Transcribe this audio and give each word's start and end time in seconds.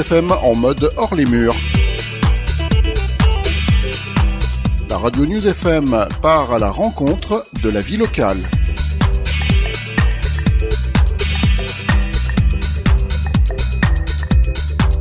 FM 0.00 0.32
en 0.32 0.54
mode 0.54 0.90
hors 0.96 1.14
les 1.14 1.26
murs. 1.26 1.54
La 4.88 4.96
radio 4.96 5.26
News 5.26 5.46
FM 5.46 6.06
part 6.22 6.52
à 6.52 6.58
la 6.58 6.70
rencontre 6.70 7.44
de 7.62 7.68
la 7.68 7.82
vie 7.82 7.98
locale. 7.98 8.38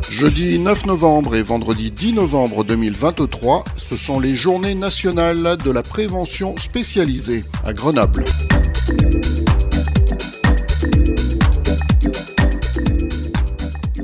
Jeudi 0.10 0.60
9 0.60 0.86
novembre 0.88 1.36
et 1.36 1.44
vendredi 1.44 1.92
10 1.92 2.14
novembre 2.14 2.66
2023, 2.66 3.64
ce 3.78 3.96
sont 3.96 4.20
les 4.20 4.36
journées 4.36 4.76
nationales 4.76 5.56
de 5.64 5.72
la 5.72 5.82
prévention 5.82 6.58
spécialisée 6.58 7.46
à 7.64 7.72
Grenoble. 7.72 8.26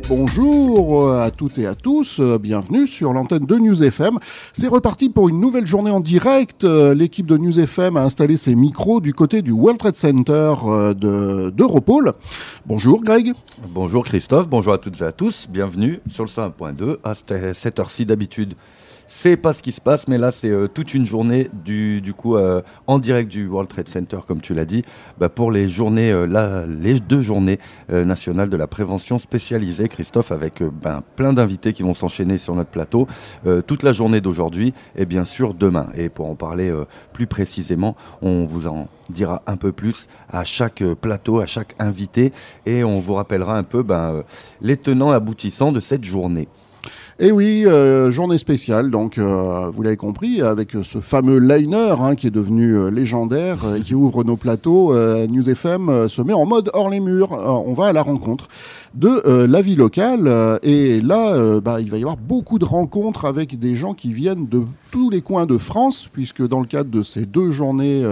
Bonjour 0.07 1.11
à 1.11 1.31
toutes 1.31 1.57
et 1.57 1.65
à 1.65 1.73
tous, 1.73 2.21
bienvenue 2.39 2.87
sur 2.87 3.11
l'antenne 3.11 3.47
de 3.47 3.55
News 3.55 3.83
FM. 3.83 4.19
C'est 4.53 4.67
reparti 4.67 5.09
pour 5.09 5.29
une 5.29 5.39
nouvelle 5.39 5.65
journée 5.65 5.89
en 5.89 5.99
direct. 5.99 6.63
L'équipe 6.63 7.25
de 7.25 7.37
News 7.37 7.59
FM 7.59 7.97
a 7.97 8.03
installé 8.03 8.37
ses 8.37 8.53
micros 8.53 9.01
du 9.01 9.15
côté 9.15 9.41
du 9.41 9.51
World 9.51 9.79
Trade 9.79 9.95
Center 9.95 10.53
euh, 10.65 11.49
d'Europol. 11.49 12.13
Bonjour 12.67 13.03
Greg. 13.03 13.33
Bonjour 13.69 14.05
Christophe, 14.05 14.47
bonjour 14.47 14.73
à 14.73 14.77
toutes 14.77 15.01
et 15.01 15.05
à 15.05 15.11
tous, 15.11 15.47
bienvenue 15.49 15.99
sur 16.05 16.23
le 16.23 16.29
5.2 16.29 16.97
à 17.03 17.13
cette 17.55 17.79
heure-ci 17.79 18.05
d'habitude 18.05 18.53
c'est 19.07 19.37
pas 19.37 19.53
ce 19.53 19.61
qui 19.61 19.71
se 19.71 19.81
passe, 19.81 20.07
mais 20.07 20.17
là, 20.17 20.31
c'est 20.31 20.49
euh, 20.49 20.67
toute 20.67 20.93
une 20.93 21.05
journée 21.05 21.49
du, 21.53 22.01
coup 22.17 22.35
euh, 22.35 22.61
en 22.87 22.99
direct 22.99 23.31
du 23.31 23.47
World 23.47 23.69
Trade 23.69 23.87
Center, 23.87 24.19
comme 24.27 24.41
tu 24.41 24.53
l'as 24.53 24.65
dit, 24.65 24.83
bah, 25.19 25.29
pour 25.29 25.51
les 25.51 25.67
journées, 25.67 26.11
euh, 26.11 26.25
là, 26.25 26.65
les 26.65 26.99
deux 26.99 27.21
journées 27.21 27.59
nationales 27.89 28.49
de 28.49 28.57
la 28.57 28.67
prévention 28.67 29.19
spécialisée, 29.19 29.89
Christophe, 29.89 30.31
avec 30.31 30.61
ben, 30.63 31.03
plein 31.15 31.33
d'invités 31.33 31.73
qui 31.73 31.83
vont 31.83 31.93
s'enchaîner 31.93 32.37
sur 32.37 32.55
notre 32.55 32.69
plateau 32.69 33.07
toute 33.67 33.83
la 33.83 33.93
journée 33.93 34.21
d'aujourd'hui 34.21 34.73
et 34.95 35.05
bien 35.05 35.25
sûr 35.25 35.53
demain. 35.53 35.87
Et 35.95 36.09
pour 36.09 36.29
en 36.29 36.35
parler 36.35 36.73
plus 37.13 37.27
précisément, 37.27 37.95
on 38.21 38.45
vous 38.45 38.67
en 38.67 38.87
dira 39.09 39.43
un 39.47 39.57
peu 39.57 39.71
plus 39.71 40.07
à 40.29 40.43
chaque 40.43 40.83
plateau, 40.95 41.39
à 41.39 41.45
chaque 41.45 41.75
invité, 41.79 42.33
et 42.65 42.83
on 42.83 42.99
vous 42.99 43.13
rappellera 43.13 43.57
un 43.57 43.63
peu 43.63 43.83
ben, 43.83 44.23
les 44.61 44.77
tenants 44.77 45.11
aboutissants 45.11 45.71
de 45.71 45.79
cette 45.79 46.03
journée. 46.03 46.47
Et 47.17 47.31
oui, 47.31 47.63
euh, 47.65 48.11
journée 48.11 48.37
spéciale, 48.37 48.91
donc 48.91 49.17
euh, 49.17 49.69
vous 49.71 49.83
l'avez 49.83 49.95
compris, 49.95 50.41
avec 50.41 50.73
ce 50.83 50.99
fameux 50.99 51.37
liner 51.37 51.95
hein, 51.97 52.15
qui 52.15 52.27
est 52.27 52.31
devenu 52.31 52.75
euh, 52.75 52.89
légendaire 52.89 53.59
qui 53.85 53.95
ouvre 53.95 54.25
nos 54.25 54.35
plateaux, 54.35 54.93
News 54.93 55.49
FM 55.49 56.09
se 56.09 56.21
met 56.21 56.33
en 56.33 56.45
mode 56.45 56.71
hors 56.73 56.89
les 56.89 56.99
murs. 56.99 57.31
on 57.31 57.71
va 57.71 57.87
à 57.87 57.93
la 57.93 58.01
rencontre 58.01 58.49
de 58.95 59.45
la 59.45 59.61
vie 59.61 59.75
locale. 59.75 60.59
Et 60.63 61.01
là, 61.01 61.59
bah, 61.59 61.79
il 61.81 61.89
va 61.89 61.97
y 61.97 62.01
avoir 62.01 62.17
beaucoup 62.17 62.59
de 62.59 62.65
rencontres 62.65 63.25
avec 63.25 63.59
des 63.59 63.75
gens 63.75 63.93
qui 63.93 64.13
viennent 64.13 64.47
de 64.47 64.63
tous 64.91 65.09
les 65.09 65.21
coins 65.21 65.45
de 65.45 65.57
France, 65.57 66.09
puisque 66.11 66.45
dans 66.47 66.61
le 66.61 66.65
cadre 66.65 66.89
de 66.89 67.01
ces 67.01 67.25
deux 67.25 67.51
journées 67.51 68.03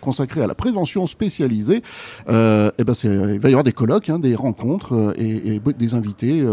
consacrées 0.00 0.42
à 0.42 0.46
la 0.46 0.54
prévention 0.54 1.06
spécialisée, 1.06 1.82
ben 2.26 2.70
il 2.78 3.40
va 3.40 3.48
y 3.48 3.52
avoir 3.52 3.64
des 3.64 3.72
colloques, 3.72 4.10
hein, 4.10 4.18
des 4.18 4.34
rencontres 4.34 5.14
et, 5.16 5.60
des 5.78 5.94
invités 5.94 6.44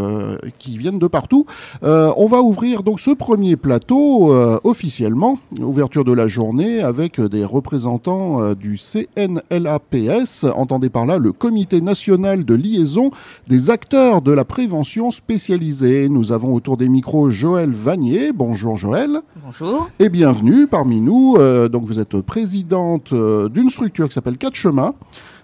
qui 0.58 0.78
viennent 0.78 1.00
de 1.00 1.08
partout. 1.08 1.46
On 1.86 2.28
va 2.28 2.42
ouvrir 2.42 2.84
donc 2.84 3.00
ce 3.00 3.12
premier 3.12 3.56
plateau 3.56 4.34
officiellement, 4.64 5.38
ouverture 5.60 6.04
de 6.04 6.14
la 6.14 6.28
journée, 6.28 6.82
avec 6.82 7.22
des 7.22 7.46
représentants 7.46 8.54
du 8.54 8.78
CNLAPS, 8.78 10.46
entendez 10.56 10.90
par 10.90 11.06
là 11.06 11.18
le 11.18 11.32
Comité 11.32 11.82
national 11.82 12.44
de 12.44 12.56
liaison 12.56 13.12
des 13.48 13.70
acteurs 13.70 14.22
de 14.22 14.32
la 14.32 14.46
prévention 14.46 15.12
spécialisée. 15.12 16.10
Nous 16.10 16.32
avons 16.32 16.54
autour 16.54 16.78
des 16.78 16.90
micros 16.90 17.30
Joël 17.30 17.72
Vanier. 17.72 18.32
Bonjour 18.34 18.78
Joël. 18.78 19.22
Bonjour. 19.44 19.90
Et 20.00 20.10
bienvenue 20.10 20.68
parmi 20.68 21.02
nous. 21.02 21.36
Euh, 21.38 21.70
donc 21.70 21.86
vous 21.86 22.00
êtes 22.00 22.20
présidente 22.22 23.14
euh, 23.14 23.50
d'une 23.50 23.70
structure 23.70 24.08
qui 24.08 24.14
s'appelle 24.14 24.38
Quatre 24.38 24.56
Chemins. 24.56 24.94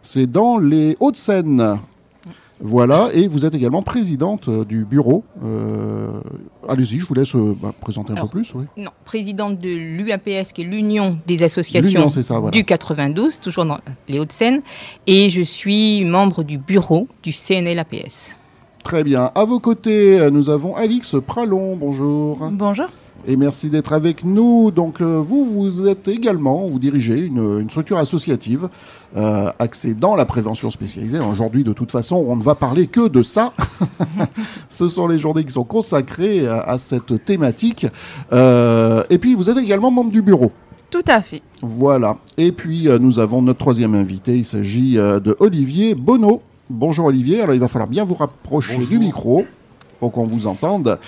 C'est 0.02 0.28
dans 0.28 0.58
les 0.58 0.98
Hauts-de-Seine. 1.00 1.80
Voilà, 2.64 3.10
et 3.14 3.28
vous 3.28 3.46
êtes 3.46 3.56
également 3.56 3.82
présidente 3.82 4.48
euh, 4.48 4.64
du 4.64 4.86
bureau. 4.86 5.24
Euh, 5.44 6.22
allez-y, 6.70 7.00
je 7.00 7.08
vous 7.08 7.16
laisse 7.16 7.36
euh, 7.36 7.56
bah, 7.60 7.74
présenter 7.80 8.14
un 8.14 8.22
peu 8.22 8.28
plus. 8.28 8.54
Non, 8.78 8.92
présidente 9.04 9.60
de 9.60 9.70
l'UAPS, 9.70 10.52
qui 10.54 10.62
est 10.62 10.66
l'Union 10.66 11.18
des 11.26 11.42
associations 11.42 12.08
du 12.52 12.64
92, 12.64 13.40
toujours 13.40 13.66
dans 13.66 13.80
les 14.08 14.20
Hauts-de-Seine, 14.20 14.62
et 15.08 15.32
je 15.32 15.42
suis 15.42 16.06
membre 16.06 16.44
du 16.44 16.60
bureau 16.60 17.08
du 17.24 17.34
CNLAPS. 17.34 18.36
Très 18.84 19.04
bien. 19.04 19.32
À 19.34 19.44
vos 19.44 19.60
côtés, 19.60 20.30
nous 20.32 20.50
avons 20.50 20.76
Alix 20.76 21.16
Pralon. 21.26 21.76
Bonjour. 21.76 22.50
Bonjour 22.52 22.88
et 23.28 23.36
merci 23.36 23.70
d'être 23.70 23.94
avec 23.94 24.24
nous. 24.24 24.72
Donc 24.72 25.02
euh, 25.02 25.22
vous, 25.22 25.46
vous 25.46 25.88
êtes 25.88 26.08
également, 26.08 26.68
vous 26.68 26.80
dirigez 26.80 27.20
une, 27.20 27.70
structure 27.70 27.98
associative 27.98 28.70
euh, 29.16 29.52
axée 29.60 29.94
dans 29.94 30.16
la 30.16 30.26
prévention 30.26 30.70
spécialisée. 30.70 31.20
Aujourd'hui, 31.20 31.64
de 31.64 31.74
toute 31.74 31.92
façon, 31.92 32.16
on 32.16 32.36
ne 32.36 32.44
va 32.44 32.56
parler 32.56 32.88
que 32.88 33.08
de 33.08 33.24
ça. 33.24 33.54
Ce 34.70 34.90
sont 34.90 35.08
les 35.08 35.20
journées 35.20 35.44
qui 35.44 35.54
sont 35.54 35.64
consacrées 35.64 36.48
à, 36.48 36.78
cette 36.78 37.24
thématique. 37.24 37.88
Euh, 38.32 39.04
et 39.10 39.18
puis, 39.18 39.36
vous 39.36 39.50
êtes 39.50 39.58
également 39.58 39.92
membre 39.92 40.12
du 40.12 40.22
bureau. 40.22 40.52
Tout 40.90 41.04
à 41.08 41.22
fait. 41.22 41.42
Voilà. 41.62 42.18
Et 42.38 42.52
puis, 42.52 42.88
nous 43.00 43.20
avons 43.20 43.42
notre 43.42 43.60
troisième 43.60 43.96
invité. 43.96 44.38
Il 44.38 44.46
s'agit 44.46 44.96
de 44.96 45.36
Olivier 45.40 45.96
Bonneau. 45.96 46.42
Bonjour 46.70 47.06
Olivier. 47.06 47.42
Alors, 47.42 47.56
il 47.56 47.62
va 47.62 47.68
falloir 47.68 47.90
bien 47.90 48.04
vous 48.04 48.16
rapprocher 48.16 48.78
du 48.86 49.00
micro 49.00 49.46
pour 50.00 50.12
qu'on 50.12 50.26
vous 50.26 50.48
entende. 50.48 51.00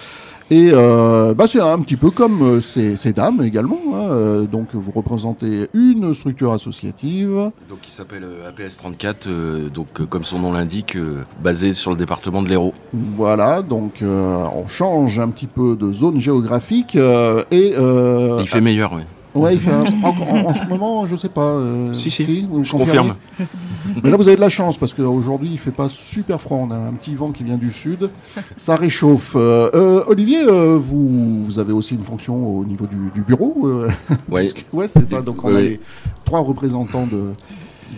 Et 0.52 0.70
euh, 0.72 1.34
bah 1.34 1.48
c'est 1.48 1.62
un 1.62 1.80
petit 1.80 1.96
peu 1.96 2.12
comme 2.12 2.60
euh, 2.60 2.62
ces, 2.62 3.14
dames 3.14 3.42
également. 3.44 3.80
Hein, 3.94 4.12
euh, 4.12 4.44
donc 4.44 4.70
vous 4.74 4.92
représentez 4.92 5.70
une 5.74 6.14
structure 6.14 6.54
associative. 6.54 7.52
Donc 7.70 7.82
qui 7.82 7.92
s'appelle 7.92 8.26
APS 8.48 8.78
34, 8.78 9.28
donc 9.74 10.06
comme 10.10 10.24
son 10.24 10.40
nom 10.40 10.52
l'indique, 10.52 10.98
basé 11.42 11.74
sur 11.74 11.92
le 11.92 11.98
département 11.98 12.44
de 12.44 12.50
l'Hérault. 12.50 12.74
Voilà, 12.94 13.62
donc 13.62 14.02
on 14.04 14.68
change 14.68 15.20
un 15.20 15.30
petit 15.30 15.48
peu 15.48 15.76
de 15.76 15.92
zone 15.92 16.20
géographique 16.20 16.96
et. 16.96 17.74
il 17.76 18.48
fait 18.48 18.62
meilleur, 18.62 18.94
oui. 18.94 19.04
Ouais, 19.36 19.56
il 19.56 19.60
fait 19.60 19.72
en, 19.74 20.54
ce 20.54 20.64
moment, 20.66 21.08
je 21.08 21.16
sais 21.16 21.30
pas. 21.30 21.42
Euh, 21.42 21.94
si, 21.94 22.12
si, 22.12 22.48
je 22.64 22.72
confirme. 22.72 23.16
Mais 24.04 24.12
là, 24.12 24.18
vous 24.18 24.28
avez 24.28 24.36
de 24.36 24.42
la 24.42 24.50
chance 24.50 24.78
parce 24.78 24.94
qu'aujourd'hui, 24.94 25.50
il 25.52 25.58
fait 25.58 25.72
pas 25.72 25.90
super 25.90 26.40
froid. 26.40 26.58
On 26.58 26.72
a 26.72 26.76
un 26.76 26.94
petit 26.94 27.16
vent 27.16 27.32
qui 27.32 27.44
vient 27.44 27.58
du 27.58 27.72
sud. 27.72 28.12
Ça 28.58 28.76
réchauffe. 28.76 29.34
Euh, 29.36 29.72
euh, 29.74 30.04
Olivier, 30.08 30.44
vous, 30.46 31.46
vous, 31.46 31.60
avez 31.60 31.74
aussi 31.74 31.96
une 31.96 32.04
fonction 32.04 32.60
au 32.60 32.64
niveau 32.64 32.86
du, 32.86 33.24
bureau. 33.24 33.56
Oui. 34.30 34.52
ouais, 34.72 34.88
c'est 34.88 35.08
ça. 35.08 35.22
Donc, 35.22 35.44
on 35.44 35.56
a 35.56 35.62
les 35.62 35.80
trois 36.26 36.40
représentants 36.40 37.08
de, 37.08 37.34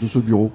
de 0.02 0.08
ce 0.08 0.20
bureau. 0.20 0.52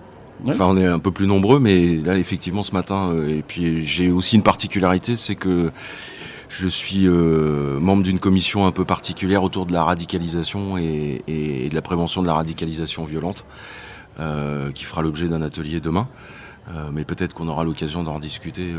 Enfin, 0.48 0.66
on 0.66 0.76
est 0.78 0.86
un 0.86 0.98
peu 0.98 1.10
plus 1.10 1.26
nombreux, 1.26 1.60
mais 1.60 1.96
là, 1.96 2.16
effectivement, 2.16 2.62
ce 2.62 2.72
matin, 2.72 3.12
et 3.28 3.42
puis 3.46 3.84
j'ai 3.84 4.10
aussi 4.10 4.36
une 4.36 4.42
particularité, 4.42 5.16
c'est 5.16 5.34
que 5.34 5.70
je 6.50 6.66
suis 6.66 7.06
euh, 7.06 7.78
membre 7.78 8.02
d'une 8.02 8.18
commission 8.18 8.66
un 8.66 8.72
peu 8.72 8.84
particulière 8.84 9.42
autour 9.44 9.66
de 9.66 9.72
la 9.72 9.84
radicalisation 9.84 10.76
et, 10.76 11.22
de 11.28 11.74
la 11.74 11.80
prévention 11.80 12.22
de 12.22 12.26
la 12.26 12.34
radicalisation 12.34 13.04
violente, 13.04 13.44
euh, 14.18 14.72
qui 14.72 14.84
fera 14.84 15.00
l'objet 15.00 15.28
d'un 15.28 15.42
atelier 15.42 15.80
demain. 15.80 16.08
Euh, 16.68 16.90
mais 16.92 17.04
peut-être 17.04 17.34
qu'on 17.34 17.48
aura 17.48 17.64
l'occasion 17.64 18.02
d'en 18.02 18.18
discuter 18.18 18.74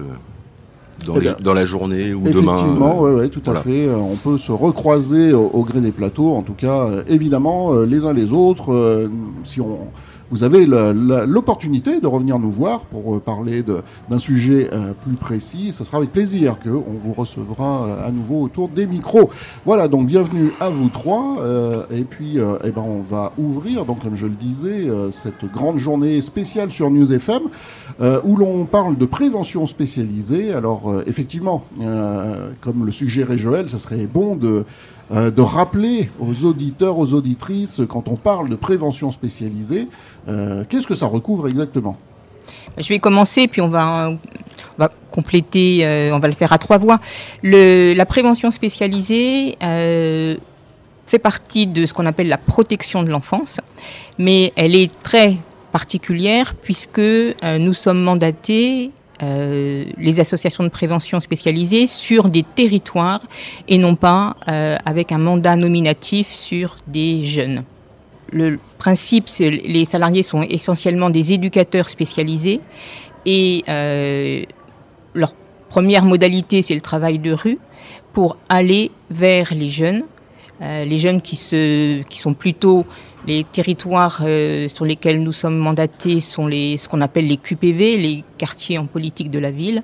dans, 1.06 1.16
eh 1.20 1.42
dans, 1.42 1.54
la 1.54 1.66
journée 1.66 2.14
ou 2.14 2.22
demain. 2.22 2.58
Effectivement, 2.58 3.02
oui, 3.02 3.30
tout 3.30 3.50
à 3.50 3.56
fait. 3.56 3.90
On 3.90 4.18
peut 4.18 4.38
se 4.38 4.52
recroiser 4.52 5.34
au, 5.34 5.50
au, 5.54 5.64
gré 5.64 5.80
des 5.80 5.92
plateaux. 5.92 6.36
En 6.36 6.44
tout 6.44 6.54
cas, 6.54 6.90
évidemment, 7.08 7.74
les 7.82 8.06
uns 8.06 8.14
les 8.14 8.34
autres, 8.34 9.10
si 9.46 9.62
on 9.62 9.80
vous 10.32 10.44
avez 10.44 10.66
l'opportunité 10.66 12.00
de 12.00 12.08
revenir 12.08 12.40
nous 12.40 12.52
voir 12.52 12.86
pour 12.86 13.16
euh, 13.16 13.20
parler 13.20 13.64
d'un 14.10 14.18
sujet 14.18 14.70
euh, 14.72 14.94
plus 14.94 15.16
précis. 15.16 15.74
Ce 15.74 15.84
sera 15.84 15.98
avec 15.98 16.14
plaisir 16.14 16.58
qu'on 16.58 16.96
vous 16.98 17.14
recevra 17.14 17.86
euh, 17.86 18.08
à 18.08 18.12
nouveau 18.12 18.42
autour 18.42 18.70
des 18.70 18.88
micros. 18.88 19.30
Voilà, 19.66 19.90
donc 19.90 20.08
bienvenue 20.08 20.52
à 20.62 20.70
vous 20.70 20.88
trois. 20.88 21.38
et 21.92 22.04
puis, 22.04 22.38
eh 22.38 22.72
ben, 22.72 22.82
on 22.82 23.02
va 23.02 23.34
ouvrir, 23.38 23.86
donc 23.86 24.02
comme 24.02 24.16
je 24.16 24.26
le 24.26 24.34
disais, 24.34 24.88
cette 25.12 25.46
grande 25.46 25.78
journée 25.78 26.22
spéciale 26.22 26.72
sur 26.72 26.90
News 26.90 27.12
FM 27.12 27.42
où 28.24 28.36
l'on 28.38 28.66
parle 28.66 28.98
de 28.98 29.06
prévention 29.06 29.66
spécialisée. 29.66 30.54
Alors, 30.54 30.94
effectivement, 31.06 31.66
comme 32.62 32.86
le 32.86 32.92
suggérait 32.92 33.38
Joël, 33.38 33.70
ce 33.70 33.78
serait 33.78 34.08
bon 34.08 34.36
de 34.36 34.64
euh, 35.14 35.30
de 35.30 35.42
rappeler 35.42 36.10
aux 36.20 36.46
auditeurs, 36.46 36.98
aux 36.98 37.14
auditrices, 37.14 37.82
quand 37.90 38.08
on 38.08 38.16
parle 38.16 38.48
de 38.48 38.56
prévention 38.56 39.12
spécialisée, 39.12 39.90
euh, 40.30 40.64
qu'est-ce 40.70 40.88
que 40.88 40.96
ça 40.96 41.06
recouvre 41.06 41.50
exactement? 41.50 41.98
Je 42.78 42.88
vais 42.88 43.00
commencer, 43.00 43.50
puis 43.50 43.60
on 43.60 43.68
va, 43.68 44.18
compléter, 45.12 45.86
euh, 45.86 46.16
on 46.16 46.20
va 46.20 46.30
le 46.30 46.34
faire 46.34 46.54
à 46.54 46.58
trois 46.58 46.78
voix. 46.78 47.02
la 47.44 48.06
prévention 48.06 48.52
spécialisée 48.52 49.58
fait 49.60 51.20
partie 51.20 51.68
de 51.68 51.86
ce 51.86 51.94
qu'on 51.94 52.06
appelle 52.06 52.30
la 52.30 52.38
protection 52.38 53.04
de 53.04 53.10
l'enfance, 53.10 53.60
mais 54.18 54.54
elle 54.56 54.76
est 54.76 54.92
très 55.04 55.38
particulière 55.74 56.56
puisque 56.56 57.02
nous 57.44 57.74
sommes 57.74 58.02
mandatés 58.02 58.92
les 59.22 60.20
associations 60.20 60.64
de 60.64 60.70
prévention 60.70 61.20
spécialisées 61.20 61.86
sur 61.88 62.30
des 62.30 62.44
territoires 62.44 63.22
et 63.68 63.78
non 63.78 63.96
pas 63.96 64.36
avec 64.86 65.12
un 65.12 65.20
mandat 65.20 65.56
nominatif 65.56 66.32
sur 66.32 66.78
des 66.88 67.24
jeunes. 67.26 67.64
Le 68.32 68.58
principe, 68.78 69.30
c'est 69.30 69.50
les 69.50 69.86
salariés 69.86 70.24
sont 70.24 70.42
essentiellement 70.42 71.10
des 71.10 71.34
éducateurs 71.34 71.90
spécialisés 71.90 72.62
et 73.26 73.64
leur 75.14 75.34
première 75.70 76.04
modalité, 76.04 76.62
c'est 76.62 76.76
le 76.76 76.82
travail 76.82 77.18
de 77.18 77.32
rue 77.32 77.58
pour 78.14 78.38
aller 78.50 78.92
vers 79.10 79.54
les 79.54 79.70
jeunes, 79.70 80.04
euh, 80.04 80.06
les 80.62 81.00
jeunes 81.00 81.22
qui, 81.22 81.36
sont 81.36 82.34
plutôt 82.34 82.86
les 83.26 83.44
territoires 83.44 84.22
euh, 84.24 84.68
sur 84.68 84.86
lesquels 84.86 85.22
nous 85.22 85.34
sommes 85.34 85.58
mandatés 85.58 86.22
sont 86.22 86.50
ce 86.50 86.88
qu'on 86.88 87.02
appelle 87.02 87.28
les 87.28 87.38
QPV, 87.38 87.98
les 87.98 88.24
quartiers 88.38 88.78
en 88.78 88.86
politique 88.86 89.30
de 89.30 89.40
la 89.40 89.52
ville, 89.52 89.84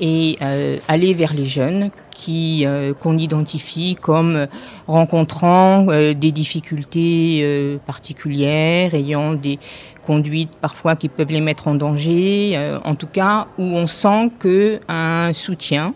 et 0.00 0.38
euh, 0.42 0.76
aller 0.86 1.12
vers 1.12 1.34
les 1.34 1.46
jeunes 1.46 1.90
qui 2.10 2.66
qu'on 3.00 3.16
identifie 3.16 3.94
comme 3.94 4.48
rencontrant 4.88 5.84
des 5.84 6.32
difficultés 6.32 7.78
particulières, 7.86 8.92
ayant 8.92 9.34
des 9.34 9.60
conduites 10.04 10.56
parfois 10.60 10.96
qui 10.96 11.08
peuvent 11.08 11.30
les 11.30 11.40
mettre 11.40 11.68
en 11.68 11.76
danger, 11.76 12.58
en 12.84 12.96
tout 12.96 13.06
cas 13.06 13.46
où 13.56 13.62
on 13.62 13.86
sent 13.86 14.32
que 14.40 14.80
un 14.88 15.32
soutien 15.32 15.94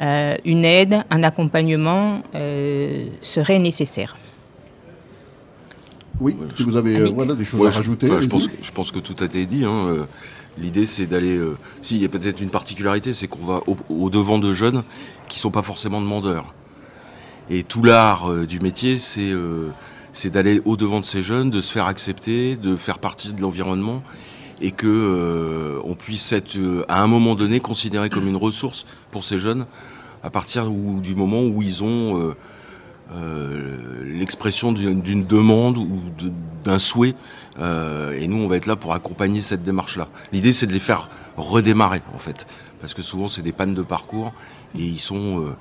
euh, 0.00 0.36
une 0.44 0.64
aide, 0.64 1.04
un 1.10 1.22
accompagnement 1.22 2.22
euh, 2.34 3.06
serait 3.22 3.58
nécessaire. 3.58 4.16
Oui, 6.20 6.36
si 6.56 6.62
vous 6.62 6.76
avez 6.76 6.96
euh, 6.96 7.34
des 7.34 7.44
choses 7.44 7.66
à 7.66 7.70
rajouter. 7.70 8.06
Je, 8.06 8.72
pense, 8.72 8.92
que 8.92 8.98
tout 8.98 9.16
a 9.20 9.24
été 9.24 9.46
dit. 9.46 9.64
Hein, 9.64 10.06
l'idée, 10.58 10.86
c'est 10.86 11.06
d'aller. 11.06 11.40
S'il 11.82 12.00
y 12.00 12.04
a 12.04 12.08
peut-être 12.08 12.40
une 12.40 12.50
particularité, 12.50 13.12
c'est 13.12 13.26
qu'on 13.26 13.44
va 13.44 13.62
au, 13.88 14.10
devant 14.10 14.38
de 14.38 14.52
jeunes 14.52 14.84
qui 15.28 15.38
ne 15.38 15.40
sont 15.40 15.50
pas 15.50 15.62
forcément 15.62 16.00
demandeurs. 16.00 16.54
Et 17.50 17.62
tout 17.64 17.82
l'art 17.82 18.32
du 18.46 18.60
métier, 18.60 18.98
c'est 18.98 19.32
c'est 20.12 20.30
d'aller 20.30 20.62
au 20.64 20.76
devant 20.76 21.00
de 21.00 21.04
ces 21.04 21.22
jeunes, 21.22 21.50
de 21.50 21.60
se 21.60 21.72
faire 21.72 21.86
accepter, 21.86 22.54
de 22.54 22.76
faire 22.76 23.00
partie 23.00 23.32
de 23.32 23.40
l'environnement 23.40 24.02
et 24.64 24.70
que 24.70 24.86
euh, 24.86 25.78
on 25.84 25.94
puisse 25.94 26.32
être 26.32 26.56
euh, 26.56 26.86
à 26.88 27.02
un 27.02 27.06
moment 27.06 27.34
donné 27.34 27.60
considéré 27.60 28.08
comme 28.08 28.26
une 28.26 28.36
ressource 28.36 28.86
pour 29.10 29.22
ces 29.22 29.38
jeunes 29.38 29.66
à 30.22 30.30
partir 30.30 30.70
du 30.70 31.14
moment 31.14 31.42
où 31.42 31.60
ils 31.60 31.84
ont 31.84 32.34
euh, 33.14 34.02
l'expression 34.06 34.72
d'une 34.72 35.26
demande 35.26 35.76
ou 35.76 36.00
d'un 36.64 36.78
souhait 36.78 37.14
et 37.58 38.26
nous 38.26 38.38
on 38.38 38.46
va 38.46 38.56
être 38.56 38.64
là 38.64 38.74
pour 38.74 38.94
accompagner 38.94 39.42
cette 39.42 39.62
démarche 39.62 39.98
là 39.98 40.08
l'idée 40.32 40.54
c'est 40.54 40.66
de 40.66 40.72
les 40.72 40.80
faire 40.80 41.10
redémarrer 41.36 42.00
en 42.14 42.18
fait. 42.18 42.46
Parce 42.80 42.94
que 42.94 43.02
souvent 43.02 43.28
c'est 43.28 43.42
des 43.42 43.52
pannes 43.52 43.74
de 43.74 43.82
parcours 43.82 44.32
et 44.74 44.82
ils 44.82 44.98
sont 44.98 45.54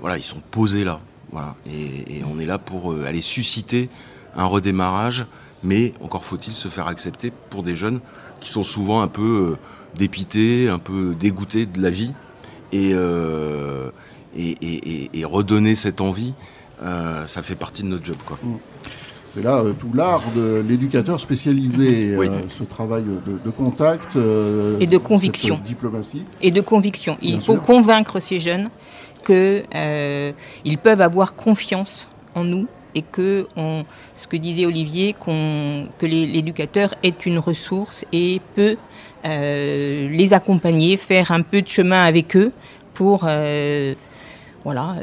voilà 0.00 0.16
ils 0.16 0.22
sont 0.22 0.40
posés 0.50 0.84
là. 0.84 1.00
Et 1.70 2.22
on 2.26 2.40
est 2.40 2.46
là 2.46 2.56
pour 2.56 2.94
aller 3.06 3.20
susciter 3.20 3.90
un 4.34 4.46
redémarrage 4.46 5.26
mais 5.62 5.92
encore 6.00 6.24
faut-il 6.24 6.52
se 6.52 6.68
faire 6.68 6.86
accepter 6.86 7.32
pour 7.50 7.62
des 7.62 7.74
jeunes 7.74 8.00
qui 8.40 8.50
sont 8.50 8.62
souvent 8.62 9.02
un 9.02 9.08
peu 9.08 9.22
euh, 9.52 9.58
dépités, 9.96 10.68
un 10.68 10.78
peu 10.78 11.14
dégoûtés 11.18 11.66
de 11.66 11.82
la 11.82 11.90
vie, 11.90 12.12
et, 12.72 12.90
euh, 12.92 13.90
et, 14.36 15.24
redonner 15.24 15.74
cette 15.74 16.00
envie, 16.00 16.34
euh, 16.82 17.26
ça 17.26 17.42
fait 17.42 17.54
partie 17.54 17.82
de 17.82 17.88
notre 17.88 18.04
job. 18.04 18.16
Quoi. 18.24 18.38
Mm. 18.42 18.56
C'est 19.26 19.42
là 19.42 19.62
tout 19.78 19.90
l'art 19.92 20.22
de 20.34 20.64
l'éducateur 20.66 21.20
spécialisé, 21.20 22.16
ce 22.48 22.64
travail 22.64 23.04
de, 23.04 23.50
contact 23.50 24.16
et 24.80 24.86
de 24.86 24.96
conviction, 24.96 25.60
diplomatie 25.62 26.24
et 26.40 26.50
de 26.50 26.62
conviction. 26.62 27.18
Il 27.20 27.38
faut 27.40 27.56
convaincre 27.56 28.20
ces 28.20 28.40
jeunes 28.40 28.70
qu'ils 29.26 30.78
peuvent 30.82 31.02
avoir 31.02 31.34
confiance 31.34 32.08
en 32.34 32.44
nous 32.44 32.68
et 32.94 33.02
que, 33.02 33.46
ce 34.14 34.26
que 34.26 34.36
disait 34.36 34.66
Olivier, 34.66 35.14
que 35.14 36.06
l'éducateur 36.06 36.94
est 37.02 37.26
une 37.26 37.38
ressource 37.38 38.04
et 38.12 38.40
peut 38.54 38.76
euh, 39.24 40.08
les 40.08 40.32
accompagner, 40.32 40.96
faire 40.96 41.32
un 41.32 41.42
peu 41.42 41.60
de 41.60 41.68
chemin 41.68 42.04
avec 42.04 42.36
eux 42.36 42.52
pour 42.94 43.24
euh, 43.24 43.94
voilà, 44.64 44.94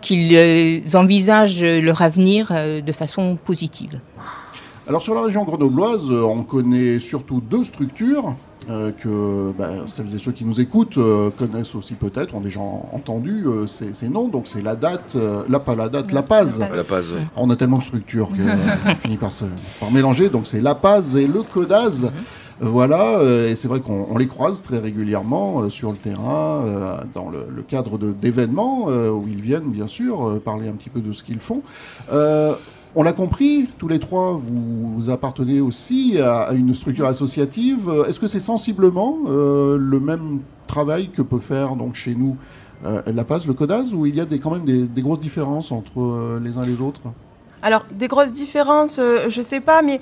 qu'ils 0.00 0.34
euh, 0.34 0.80
envisagent 0.94 1.62
leur 1.62 2.02
avenir 2.02 2.50
de 2.52 2.92
façon 2.92 3.36
positive. 3.36 4.00
Alors 4.88 5.02
sur 5.02 5.14
la 5.14 5.22
région 5.22 5.44
grenobloise, 5.44 6.10
on 6.10 6.42
connaît 6.42 6.98
surtout 6.98 7.40
deux 7.40 7.62
structures. 7.62 8.34
Euh, 8.68 8.92
que 8.92 9.52
bah, 9.56 9.70
celles 9.86 10.14
et 10.14 10.18
ceux 10.18 10.32
qui 10.32 10.44
nous 10.44 10.60
écoutent 10.60 10.98
euh, 10.98 11.30
connaissent 11.30 11.74
aussi 11.74 11.94
peut-être, 11.94 12.34
ont 12.34 12.40
déjà 12.40 12.60
entendu 12.60 13.44
euh, 13.46 13.66
ces, 13.66 14.08
noms. 14.08 14.28
Donc 14.28 14.46
c'est 14.46 14.60
la 14.60 14.76
date, 14.76 15.16
la 15.48 15.58
pas 15.58 15.74
la 15.74 15.88
date, 15.88 16.12
la 16.12 16.22
Paz. 16.22 16.58
La 16.58 16.84
Paz, 16.84 17.12
On 17.36 17.48
a 17.50 17.56
tellement 17.56 17.78
de 17.78 17.82
structures 17.82 18.28
qu'on 18.28 18.94
finit 18.96 19.16
par, 19.16 19.32
se, 19.32 19.44
par 19.80 19.90
mélanger. 19.90 20.28
Donc 20.28 20.46
c'est 20.46 20.60
la 20.60 20.74
Paz 20.74 21.16
et 21.16 21.26
le 21.26 21.42
Codaz. 21.42 22.04
Mhm. 22.04 22.10
Voilà, 22.62 23.22
et 23.48 23.56
c'est 23.56 23.68
vrai 23.68 23.80
qu'on 23.80 24.18
les 24.18 24.26
croise 24.26 24.60
très 24.60 24.78
régulièrement 24.78 25.70
sur 25.70 25.92
le 25.92 25.96
terrain, 25.96 26.62
dans 27.14 27.30
le, 27.30 27.62
cadre 27.62 27.96
d'événements 27.96 28.88
où 28.88 29.24
ils 29.26 29.40
viennent 29.40 29.70
bien 29.70 29.86
sûr 29.86 30.38
parler 30.44 30.68
un 30.68 30.72
petit 30.72 30.90
peu 30.90 31.00
de 31.00 31.10
ce 31.10 31.24
qu'ils 31.24 31.40
font. 31.40 31.62
On 32.96 33.04
l'a 33.04 33.12
compris, 33.12 33.68
tous 33.78 33.86
les 33.86 34.00
trois, 34.00 34.32
vous, 34.32 35.10
appartenez 35.10 35.60
aussi 35.60 36.18
à, 36.18 36.50
une 36.52 36.74
structure 36.74 37.06
associative. 37.06 37.88
Est-ce 38.08 38.18
que 38.18 38.26
c'est 38.26 38.40
sensiblement 38.40 39.16
euh, 39.28 39.76
le 39.78 40.00
même 40.00 40.40
travail 40.66 41.10
que 41.10 41.22
peut 41.22 41.38
faire 41.38 41.76
donc 41.76 41.94
chez 41.94 42.16
nous 42.16 42.36
euh, 42.84 43.02
la 43.06 43.24
PAS, 43.24 43.44
le 43.46 43.52
CODAS, 43.52 43.92
ou 43.92 44.06
il 44.06 44.16
y 44.16 44.20
a 44.20 44.24
des, 44.24 44.38
quand 44.40 44.50
même 44.50 44.64
des, 44.64 45.02
grosses 45.02 45.20
différences 45.20 45.70
entre 45.70 46.00
euh, 46.00 46.40
les 46.42 46.58
uns 46.58 46.64
et 46.64 46.66
les 46.66 46.80
autres? 46.80 47.02
Alors, 47.62 47.84
des 47.92 48.08
grosses 48.08 48.32
différences, 48.32 48.98
je 48.98 49.38
ne 49.38 49.44
sais 49.44 49.60
pas, 49.60 49.82
mais 49.82 50.00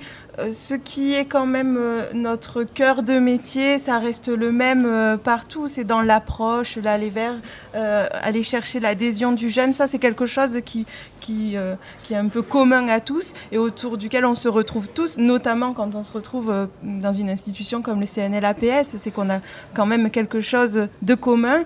ce 0.52 0.74
qui 0.74 1.14
est 1.14 1.24
quand 1.24 1.46
même 1.46 1.76
euh, 1.78 2.12
notre 2.14 2.62
cœur 2.62 3.02
de 3.02 3.18
métier, 3.18 3.78
ça 3.78 3.98
reste 3.98 4.28
le 4.28 4.52
même 4.52 4.84
euh, 4.86 5.16
partout. 5.16 5.68
C'est 5.68 5.84
dans 5.84 6.00
l'approche, 6.00 6.76
l'aller 6.76 7.10
vers, 7.10 7.34
aller 7.74 8.42
chercher 8.42 8.80
l'adhésion 8.80 9.32
du 9.32 9.50
jeune. 9.50 9.72
Ça, 9.72 9.88
c'est 9.88 9.98
quelque 9.98 10.26
chose 10.26 10.60
qui, 10.64 10.86
qui, 11.20 11.56
qui, 12.02 12.14
est 12.14 12.16
un 12.16 12.28
peu 12.28 12.42
commun 12.42 12.88
à 12.88 13.00
tous 13.00 13.32
et 13.52 13.58
autour 13.58 13.98
duquel 13.98 14.24
on 14.24 14.34
se 14.34 14.48
retrouve 14.48 14.88
tous, 14.88 15.18
notamment 15.18 15.72
quand 15.72 15.94
on 15.94 16.02
se 16.02 16.12
retrouve 16.12 16.68
dans 16.82 17.12
une 17.12 17.30
institution 17.30 17.82
comme 17.82 18.00
le 18.00 18.06
CNLAPS. 18.06 18.96
C'est 18.98 19.10
qu'on 19.10 19.30
a 19.30 19.40
quand 19.74 19.86
même 19.86 20.10
quelque 20.10 20.40
chose 20.40 20.88
de 21.02 21.14
commun. 21.14 21.62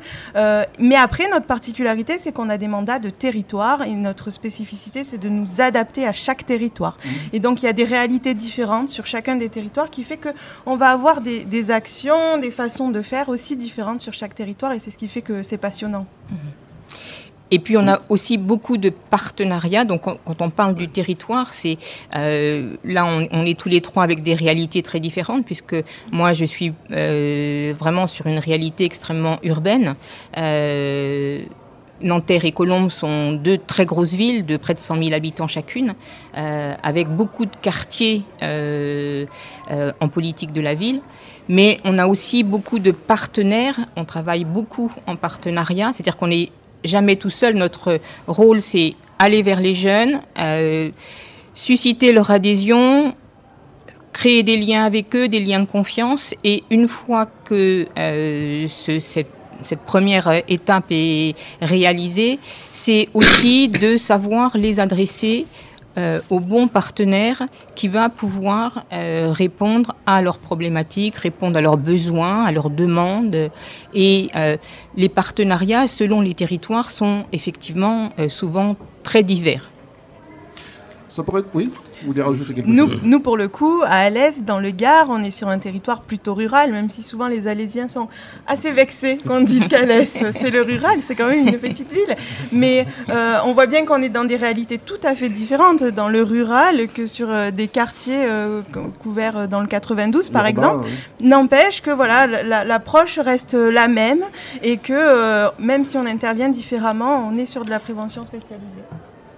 mais 0.78 0.96
après, 0.96 1.28
notre 1.30 1.46
particularité, 1.46 2.18
c'est 2.20 2.32
qu'on 2.32 2.50
a 2.50 2.58
des 2.58 2.68
mandats 2.68 2.98
de 2.98 3.10
territoire 3.10 3.82
et 3.82 3.94
notre 3.94 4.30
spécificité, 4.30 5.04
c'est 5.04 5.18
de 5.18 5.28
nous 5.28 5.60
adapter 5.60 6.06
à 6.06 6.12
chaque 6.12 6.44
territoire. 6.44 6.98
Mmh. 7.02 7.08
Et 7.32 7.40
donc, 7.40 7.62
il 7.62 7.66
y 7.66 7.68
a 7.68 7.72
des 7.72 7.84
réalités 7.84 8.34
différentes 8.34 8.61
sur 8.86 9.06
chacun 9.06 9.36
des 9.36 9.48
territoires 9.48 9.90
qui 9.90 10.04
fait 10.04 10.18
qu'on 10.18 10.76
va 10.76 10.90
avoir 10.90 11.20
des, 11.20 11.70
actions, 11.70 12.38
des 12.38 12.50
façons 12.50 12.90
de 12.90 13.02
faire 13.02 13.28
aussi 13.28 13.56
différentes 13.56 14.00
sur 14.00 14.12
chaque 14.12 14.34
territoire 14.34 14.72
et 14.72 14.80
c'est 14.80 14.90
ce 14.90 14.98
qui 14.98 15.08
fait 15.08 15.22
que 15.22 15.42
c'est 15.42 15.58
passionnant. 15.58 16.06
Et 17.50 17.58
puis 17.58 17.76
on 17.76 17.86
a 17.86 18.00
aussi 18.08 18.38
beaucoup 18.38 18.78
de 18.78 18.88
partenariats. 18.88 19.84
Donc 19.84 20.02
quand, 20.02 20.40
on 20.40 20.50
parle 20.50 20.74
du 20.74 20.88
territoire, 20.88 21.52
c'est 21.52 21.76
euh, 22.14 22.76
là 22.82 23.04
on, 23.04 23.44
est 23.44 23.58
tous 23.58 23.68
les 23.68 23.82
trois 23.82 24.04
avec 24.04 24.22
des 24.22 24.34
réalités 24.34 24.82
très 24.82 25.00
différentes 25.00 25.44
puisque 25.44 25.76
moi 26.10 26.32
je 26.32 26.46
suis 26.46 26.72
euh, 26.92 27.74
vraiment 27.78 28.06
sur 28.06 28.26
une 28.26 28.38
réalité 28.38 28.84
extrêmement 28.84 29.38
urbaine. 29.42 29.94
Euh, 30.38 31.42
Nanterre 32.02 32.44
et 32.44 32.52
Colombes 32.52 32.90
sont 32.90 33.32
deux 33.32 33.58
très 33.58 33.84
grosses 33.84 34.14
villes 34.14 34.44
de 34.44 34.56
près 34.56 34.74
de 34.74 34.78
100 34.78 35.02
000 35.02 35.14
habitants 35.14 35.48
chacune, 35.48 35.94
euh, 36.36 36.74
avec 36.82 37.08
beaucoup 37.08 37.46
de 37.46 37.56
quartiers 37.60 38.22
euh, 38.42 39.26
euh, 39.70 39.92
en 40.00 40.08
politique 40.08 40.52
de 40.52 40.60
la 40.60 40.74
ville. 40.74 41.00
Mais 41.48 41.78
on 41.84 41.98
a 41.98 42.06
aussi 42.06 42.44
beaucoup 42.44 42.78
de 42.78 42.90
partenaires, 42.90 43.80
on 43.96 44.04
travaille 44.04 44.44
beaucoup 44.44 44.90
en 45.06 45.16
partenariat, 45.16 45.92
c'est-à-dire 45.92 46.16
qu'on 46.16 46.28
n'est 46.28 46.50
jamais 46.84 47.16
tout 47.16 47.30
seul. 47.30 47.54
Notre 47.56 48.00
rôle, 48.26 48.60
c'est 48.60 48.94
aller 49.18 49.42
vers 49.42 49.60
les 49.60 49.74
jeunes, 49.74 50.20
susciter 51.54 52.12
leur 52.12 52.30
adhésion, 52.30 53.14
créer 54.12 54.42
des 54.42 54.56
liens 54.56 54.84
avec 54.84 55.14
eux, 55.16 55.28
des 55.28 55.40
liens 55.40 55.60
de 55.60 55.66
confiance. 55.66 56.34
Et 56.44 56.62
une 56.70 56.86
fois 56.86 57.26
que 57.44 57.86
ce, 57.96 58.98
cette 59.00 59.41
cette 59.66 59.80
première 59.80 60.28
euh, 60.28 60.40
étape 60.48 60.86
est 60.90 61.34
réalisée, 61.60 62.38
c'est 62.72 63.08
aussi 63.14 63.68
de 63.84 63.96
savoir 63.96 64.56
les 64.56 64.80
adresser 64.80 65.46
euh, 65.98 66.20
au 66.30 66.40
bon 66.40 66.68
partenaire 66.68 67.42
qui 67.74 67.88
va 67.88 68.08
pouvoir 68.08 68.84
euh, 68.92 69.30
répondre 69.30 69.94
à 70.06 70.22
leurs 70.22 70.38
problématiques, 70.38 71.16
répondre 71.16 71.58
à 71.58 71.60
leurs 71.60 71.76
besoins, 71.76 72.44
à 72.44 72.52
leurs 72.52 72.70
demandes. 72.70 73.50
Et 73.92 74.30
les 74.96 75.08
partenariats, 75.08 75.86
selon 75.86 76.20
les 76.20 76.34
territoires, 76.34 76.90
sont 76.90 77.24
effectivement 77.32 78.10
souvent 78.28 78.76
très 79.02 79.22
divers. 79.22 79.71
Ça 81.14 81.22
pourrait 81.22 81.40
être, 81.40 81.50
oui 81.52 81.70
Vous 82.00 82.06
voulez 82.08 82.22
rajouter 82.22 82.54
quelque 82.54 82.66
Nous, 82.68 82.88
chose 82.88 83.00
nous, 83.04 83.20
pour 83.20 83.36
le 83.36 83.48
coup, 83.48 83.82
à 83.84 83.96
Alès, 84.06 84.42
dans 84.44 84.58
le 84.58 84.70
Gard, 84.70 85.08
on 85.10 85.22
est 85.22 85.30
sur 85.30 85.48
un 85.48 85.58
territoire 85.58 86.00
plutôt 86.00 86.32
rural, 86.32 86.72
même 86.72 86.88
si 86.88 87.02
souvent 87.02 87.26
les 87.28 87.48
Alésiens 87.48 87.86
sont 87.86 88.08
assez 88.46 88.70
vexés 88.72 89.18
qu'on 89.26 89.42
dise 89.42 89.68
qu'Alès, 89.68 90.08
c'est 90.40 90.50
le 90.50 90.62
rural, 90.62 91.02
c'est 91.02 91.14
quand 91.14 91.26
même 91.28 91.46
une 91.46 91.58
petite 91.58 91.92
ville. 91.92 92.16
Mais 92.50 92.86
euh, 93.10 93.36
on 93.44 93.52
voit 93.52 93.66
bien 93.66 93.84
qu'on 93.84 94.00
est 94.00 94.08
dans 94.08 94.24
des 94.24 94.36
réalités 94.36 94.78
tout 94.78 95.00
à 95.02 95.14
fait 95.14 95.28
différentes 95.28 95.84
dans 95.84 96.08
le 96.08 96.22
rural 96.22 96.88
que 96.88 97.06
sur 97.06 97.28
euh, 97.30 97.50
des 97.50 97.68
quartiers 97.68 98.24
euh, 98.24 98.62
cou- 98.72 98.90
couverts 98.98 99.48
dans 99.48 99.60
le 99.60 99.66
92, 99.66 100.30
par 100.30 100.46
Urbain, 100.46 100.48
exemple. 100.50 100.88
oui. 101.20 101.28
N'empêche 101.28 101.82
que 101.82 101.90
voilà, 101.90 102.26
la- 102.26 102.64
l'approche 102.64 103.18
reste 103.18 103.52
la 103.52 103.86
même 103.86 104.22
et 104.62 104.78
que 104.78 105.50
même 105.60 105.84
si 105.84 105.98
on 105.98 106.06
intervient 106.06 106.48
différemment, 106.48 107.28
on 107.30 107.36
est 107.36 107.46
sur 107.46 107.64
de 107.66 107.70
la 107.70 107.80
prévention 107.80 108.24
spécialisée. 108.24 108.82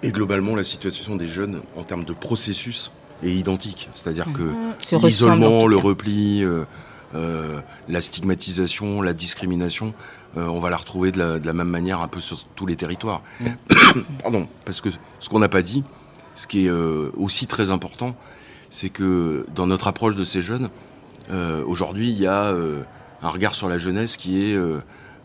Et 0.04 0.12
globalement, 0.12 0.54
la 0.54 0.64
situation 0.64 1.16
des 1.16 1.26
jeunes 1.26 1.62
en 1.76 1.82
termes 1.82 2.04
de 2.04 2.12
processus 2.12 2.92
est 3.22 3.32
identique. 3.32 3.88
C'est-à-dire 3.94 4.26
que 4.34 4.42
ressemblent, 4.96 5.02
en 5.02 5.06
l'isolement, 5.06 5.66
le 5.66 5.78
repli, 5.78 6.44
euh, 6.44 6.66
euh, 7.14 7.62
la 7.88 8.02
stigmatisation, 8.02 9.00
la 9.00 9.14
discrimination, 9.14 9.94
euh, 10.36 10.44
on 10.46 10.60
va 10.60 10.68
la 10.68 10.76
retrouver 10.76 11.10
de 11.10 11.18
la, 11.18 11.38
de 11.38 11.46
la 11.46 11.54
même 11.54 11.70
manière 11.70 12.00
un 12.00 12.08
peu 12.08 12.20
sur 12.20 12.44
tous 12.54 12.66
les 12.66 12.76
territoires. 12.76 13.22
Pardon, 14.22 14.46
parce 14.66 14.82
que 14.82 14.90
ce 15.20 15.30
qu'on 15.30 15.38
n'a 15.38 15.48
pas 15.48 15.62
dit, 15.62 15.84
ce 16.34 16.46
qui 16.46 16.66
est 16.66 16.70
aussi 17.16 17.46
très 17.46 17.70
important, 17.70 18.14
c'est 18.68 18.90
que 18.90 19.46
dans 19.54 19.66
notre 19.66 19.86
approche 19.86 20.16
de 20.16 20.24
ces 20.24 20.42
jeunes, 20.42 20.68
aujourd'hui, 21.64 22.10
il 22.10 22.18
y 22.18 22.26
a 22.26 22.52
un 23.22 23.28
regard 23.30 23.54
sur 23.54 23.70
la 23.70 23.78
jeunesse 23.78 24.18
qui 24.18 24.50
est 24.50 24.58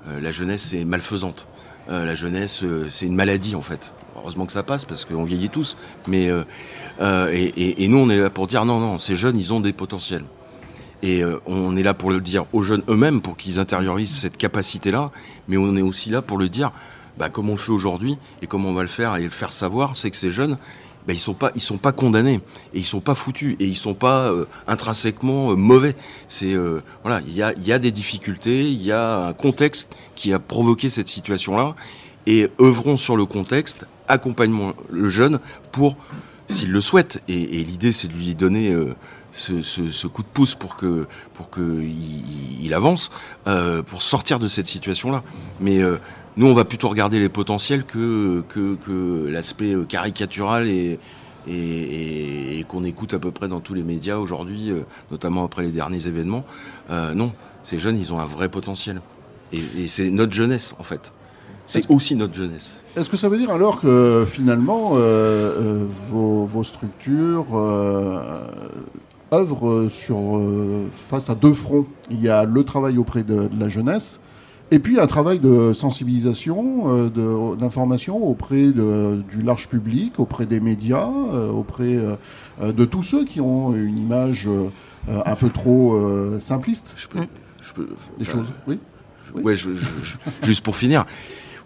la 0.07 0.31
jeunesse 0.31 0.71
est 0.71 0.85
malfaisante. 0.85 1.47
La 1.87 2.13
jeunesse, 2.13 2.63
c'est 2.89 3.07
une 3.07 3.15
maladie 3.15 3.55
en 3.55 3.63
fait. 3.63 3.91
Heureusement 4.21 4.45
que 4.45 4.51
ça 4.51 4.63
passe 4.63 4.85
parce 4.85 5.05
qu'on 5.05 5.23
vieillit 5.23 5.49
tous. 5.49 5.77
Mais 6.07 6.29
euh, 6.29 6.43
euh, 6.99 7.29
et, 7.31 7.87
nous, 7.87 7.97
on 7.97 8.09
est 8.09 8.17
là 8.17 8.29
pour 8.29 8.47
dire 8.47 8.65
non, 8.65 8.79
non, 8.79 8.99
ces 8.99 9.15
jeunes, 9.15 9.37
ils 9.37 9.53
ont 9.53 9.61
des 9.61 9.73
potentiels. 9.73 10.25
Et 11.01 11.23
euh, 11.23 11.39
on 11.45 11.77
est 11.77 11.83
là 11.83 11.93
pour 11.93 12.11
le 12.11 12.19
dire 12.19 12.45
aux 12.51 12.61
jeunes 12.61 12.83
eux-mêmes 12.89 13.21
pour 13.21 13.37
qu'ils 13.37 13.59
intériorisent 13.59 14.15
cette 14.15 14.37
capacité-là. 14.37 15.11
Mais 15.47 15.55
on 15.55 15.75
est 15.77 15.81
aussi 15.81 16.09
là 16.09 16.21
pour 16.21 16.37
le 16.37 16.49
dire, 16.49 16.71
bah, 17.17 17.29
comme 17.29 17.49
on 17.49 17.53
le 17.53 17.59
fait 17.59 17.71
aujourd'hui 17.71 18.17
et 18.41 18.47
comment 18.47 18.69
on 18.69 18.73
va 18.73 18.81
le 18.81 18.89
faire 18.89 19.15
et 19.15 19.23
le 19.23 19.29
faire 19.29 19.53
savoir, 19.53 19.95
c'est 19.95 20.11
que 20.11 20.17
ces 20.17 20.31
jeunes, 20.31 20.57
bah, 21.07 21.13
ils 21.13 21.19
sont 21.19 21.37
sont 21.57 21.77
pas 21.77 21.93
condamnés 21.93 22.41
et 22.73 22.79
ils 22.79 22.83
sont 22.83 22.99
pas 22.99 23.15
foutus 23.15 23.55
et 23.61 23.65
ils 23.65 23.77
sont 23.77 23.93
pas 23.93 24.33
intrinsèquement 24.67 25.55
mauvais. 25.55 25.95
C'est 26.27 26.55
voilà, 27.03 27.21
il 27.25 27.33
y 27.33 27.41
a, 27.41 27.53
y 27.57 27.71
a 27.71 27.79
des 27.79 27.91
difficultés, 27.91 28.69
il 28.69 28.83
y 28.83 28.91
a 28.91 29.27
un 29.27 29.33
contexte 29.33 29.95
qui 30.15 30.33
a 30.33 30.39
provoqué 30.39 30.89
cette 30.89 31.07
situation-là 31.07 31.75
et 32.29 32.47
œuvrons 32.61 32.95
sur 32.95 33.17
le 33.17 33.25
contexte, 33.25 33.87
accompagnons 34.09 34.75
le 34.89 35.07
jeune 35.07 35.39
pour, 35.71 35.95
s'il 36.47 36.71
le 36.71 36.81
souhaite, 36.81 37.23
et, 37.29 37.63
l'idée 37.63 37.93
c'est 37.93 38.09
de 38.09 38.13
lui 38.13 38.35
donner 38.35 38.73
euh, 38.73 38.93
ce, 39.31 40.07
coup 40.07 40.23
de 40.23 40.27
pouce 40.27 40.55
pour 40.55 40.75
que 40.75 41.07
pour 41.35 41.49
que 41.49 41.81
il, 41.81 42.73
avance, 42.73 43.11
euh, 43.47 43.81
pour 43.81 44.01
sortir 44.01 44.39
de 44.39 44.49
cette 44.49 44.67
situation-là. 44.67 45.23
Mais 45.61 45.81
euh, 45.81 45.97
nous, 46.35 46.47
on 46.47 46.53
va 46.53 46.65
plutôt 46.65 46.89
regarder 46.89 47.19
les 47.19 47.29
potentiels 47.29 47.85
que 47.85 48.43
que, 48.49 49.27
l'aspect 49.29 49.75
caricatural 49.87 50.67
et 50.67 50.99
qu'on 52.67 52.83
écoute 52.83 53.13
à 53.13 53.19
peu 53.19 53.31
près 53.31 53.47
dans 53.47 53.59
tous 53.59 53.73
les 53.73 53.83
médias 53.83 54.17
aujourd'hui, 54.17 54.71
notamment 55.11 55.45
après 55.45 55.63
les 55.63 55.71
derniers 55.71 56.07
événements. 56.07 56.45
Non, 56.89 57.33
ces 57.63 57.79
jeunes, 57.79 57.97
ils 57.97 58.11
ont 58.13 58.19
un 58.19 58.25
vrai 58.25 58.49
potentiel. 58.49 59.01
Et 59.51 59.87
c'est 59.87 60.11
notre 60.11 60.33
jeunesse, 60.33 60.75
en 60.79 60.83
fait. 60.83 61.11
C'est 61.71 61.89
aussi 61.91 62.15
notre 62.15 62.33
jeunesse. 62.33 62.81
Est-ce 62.95 63.09
que 63.09 63.17
ça 63.17 63.29
veut 63.29 63.37
dire 63.37 63.51
alors 63.51 63.79
que 63.81 64.25
finalement 64.27 64.93
euh, 64.93 64.97
euh, 64.99 65.85
vos, 66.09 66.45
vos 66.45 66.63
structures 66.63 67.45
euh, 67.53 68.47
œuvrent 69.33 69.87
sur, 69.89 70.37
euh, 70.37 70.87
face 70.91 71.29
à 71.29 71.35
deux 71.35 71.53
fronts? 71.53 71.85
Il 72.09 72.19
y 72.21 72.29
a 72.29 72.43
le 72.45 72.63
travail 72.63 72.97
auprès 72.97 73.23
de, 73.23 73.47
de 73.47 73.59
la 73.59 73.69
jeunesse 73.69 74.19
et 74.71 74.79
puis 74.79 74.99
un 74.99 75.07
travail 75.07 75.39
de 75.39 75.73
sensibilisation, 75.73 76.83
euh, 76.87 77.55
d'information 77.55 78.17
auprès 78.17 78.67
de- 78.71 79.21
du 79.31 79.41
large 79.41 79.67
public, 79.67 80.19
auprès 80.19 80.45
des 80.45 80.59
médias, 80.59 81.09
euh, 81.33 81.49
auprès 81.51 81.95
euh, 81.95 82.15
euh, 82.61 82.71
de 82.71 82.85
tous 82.85 83.01
ceux 83.01 83.25
qui 83.25 83.41
ont 83.41 83.73
une 83.75 83.97
image 83.97 84.47
euh, 84.47 84.69
euh, 85.09 85.21
un 85.25 85.35
peu 85.35 85.49
trop 85.49 85.93
euh, 85.93 86.39
simpliste 86.39 86.93
Je 86.97 87.07
peux, 87.07 87.19
Mm. 87.19 87.27
je 87.61 87.73
peux, 87.73 87.87
des 88.19 88.25
choses. 88.25 88.47
Oui. 88.67 88.79
ouais, 89.43 89.55
je- 89.55 89.73
je- 89.75 89.85
je- 90.03 90.17
juste 90.43 90.63
pour 90.63 90.75
finir. 90.75 91.05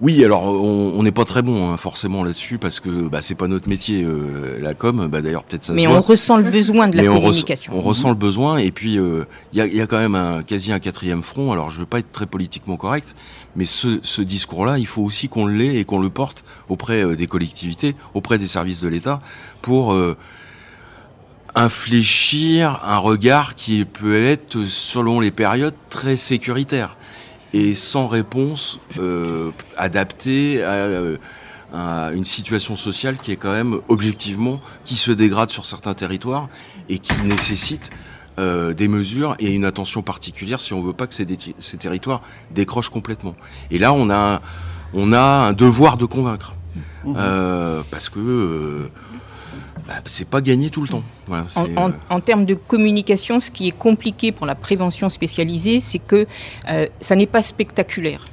Oui, 0.01 0.23
alors 0.25 0.43
on 0.43 1.01
n'est 1.03 1.11
pas 1.11 1.23
très 1.25 1.41
bon 1.41 1.69
hein, 1.71 1.77
forcément 1.77 2.23
là-dessus 2.23 2.57
parce 2.57 2.79
que 2.79 3.07
bah, 3.07 3.21
c'est 3.21 3.35
pas 3.35 3.47
notre 3.47 3.69
métier, 3.69 4.03
euh, 4.03 4.59
la 4.59 4.73
com. 4.73 5.07
Bah, 5.07 5.21
D'ailleurs, 5.21 5.43
peut-être 5.43 5.63
ça 5.63 5.73
Mais 5.73 5.83
se 5.83 5.87
on 5.87 5.91
voit. 5.91 5.99
ressent 6.01 6.37
le 6.37 6.49
besoin 6.49 6.87
de 6.89 6.97
la 6.97 7.03
Mais 7.03 7.09
on, 7.09 7.19
res- 7.19 7.25
communication. 7.27 7.73
on 7.75 7.81
ressent 7.81 8.09
le 8.09 8.15
besoin 8.15 8.57
et 8.57 8.71
puis 8.71 8.97
euh, 8.97 9.25
il 9.53 9.59
y, 9.59 9.61
a, 9.61 9.65
il 9.67 9.75
y 9.75 9.81
a 9.81 9.87
quand 9.87 9.99
même 9.99 10.15
un, 10.15 10.41
quasi 10.41 10.71
un 10.73 10.79
quatrième 10.79 11.23
front. 11.23 11.51
Alors 11.51 11.69
je 11.69 11.79
veux 11.79 11.85
pas 11.85 11.99
être 11.99 12.11
très 12.11 12.25
politiquement 12.25 12.75
correct, 12.75 13.15
mais 13.55 13.65
ce, 13.65 13.99
ce 14.03 14.21
discours-là, 14.21 14.77
il 14.79 14.87
faut 14.87 15.03
aussi 15.03 15.29
qu'on 15.29 15.45
l'ait 15.45 15.75
et 15.75 15.85
qu'on 15.85 15.99
le 15.99 16.09
porte 16.09 16.43
auprès 16.69 17.03
euh, 17.03 17.15
des 17.15 17.27
collectivités, 17.27 17.95
auprès 18.13 18.37
des 18.37 18.47
services 18.47 18.81
de 18.81 18.87
l'État, 18.87 19.19
pour 19.61 19.93
euh, 19.93 20.17
infléchir 21.55 22.79
un 22.83 22.97
regard 22.97 23.55
qui 23.55 23.85
peut 23.85 24.17
être, 24.25 24.65
selon 24.65 25.19
les 25.19 25.31
périodes, 25.31 25.75
très 25.89 26.15
sécuritaire 26.15 26.97
et 27.53 27.75
sans 27.75 28.07
réponse 28.07 28.79
euh, 28.97 29.51
adaptée 29.77 30.63
à, 30.63 30.71
euh, 30.71 31.17
à 31.73 32.11
une 32.13 32.25
situation 32.25 32.75
sociale 32.75 33.17
qui 33.17 33.31
est 33.31 33.35
quand 33.35 33.51
même 33.51 33.79
objectivement 33.87 34.59
qui 34.85 34.95
se 34.95 35.11
dégrade 35.11 35.49
sur 35.49 35.65
certains 35.65 35.93
territoires 35.93 36.49
et 36.89 36.99
qui 36.99 37.13
nécessite 37.23 37.91
euh, 38.39 38.73
des 38.73 38.87
mesures 38.87 39.35
et 39.39 39.51
une 39.51 39.65
attention 39.65 40.01
particulière 40.01 40.59
si 40.59 40.73
on 40.73 40.81
veut 40.81 40.93
pas 40.93 41.05
que 41.05 41.13
ces, 41.13 41.77
territoires 41.77 42.21
décrochent 42.51 42.89
complètement. 42.89 43.35
Et 43.69 43.77
là, 43.77 43.93
on 43.93 44.09
a, 44.09 44.41
on 44.93 45.13
a 45.13 45.21
un 45.21 45.53
devoir 45.53 45.97
de 45.97 46.05
convaincre 46.05 46.55
Euh, 47.05 47.81
parce 47.91 48.09
que 48.09 48.89
bah, 49.87 49.95
c'est 50.05 50.27
pas 50.29 50.41
gagné 50.41 50.69
tout 50.69 50.81
le 50.81 50.87
temps. 50.87 51.03
Voilà, 51.27 51.45
En, 51.55 51.65
c'est, 51.65 51.77
en- 51.77 51.89
euh, 51.89 51.93
en 52.09 52.19
termes 52.19 52.45
de 52.45 52.53
communication, 52.55 53.39
ce 53.39 53.51
qui 53.51 53.67
est 53.67 53.77
compliqué 53.77 54.31
pour 54.31 54.45
la 54.45 54.55
prévention 54.55 55.09
spécialisée, 55.09 55.79
c'est 55.79 55.99
que 55.99 56.25
euh, 56.69 56.87
ça 56.99 57.15
n'est 57.15 57.27
pas 57.27 57.41
spectaculaire. 57.41 58.25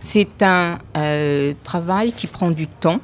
C'est 0.00 0.42
un 0.42 0.78
euh, 0.96 1.54
travail 1.62 2.12
qui 2.12 2.26
prend 2.26 2.50
du 2.50 2.66
temps, 2.66 3.00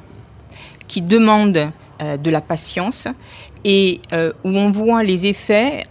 qui 0.87 1.01
demande 1.01 1.69
euh, 2.01 2.17
de 2.17 2.29
la 2.29 2.41
patience 2.41 3.07
et 3.63 4.01
où 4.43 4.49
on 4.49 4.71
voit 4.71 5.03
les 5.03 5.27
effets. 5.27 5.83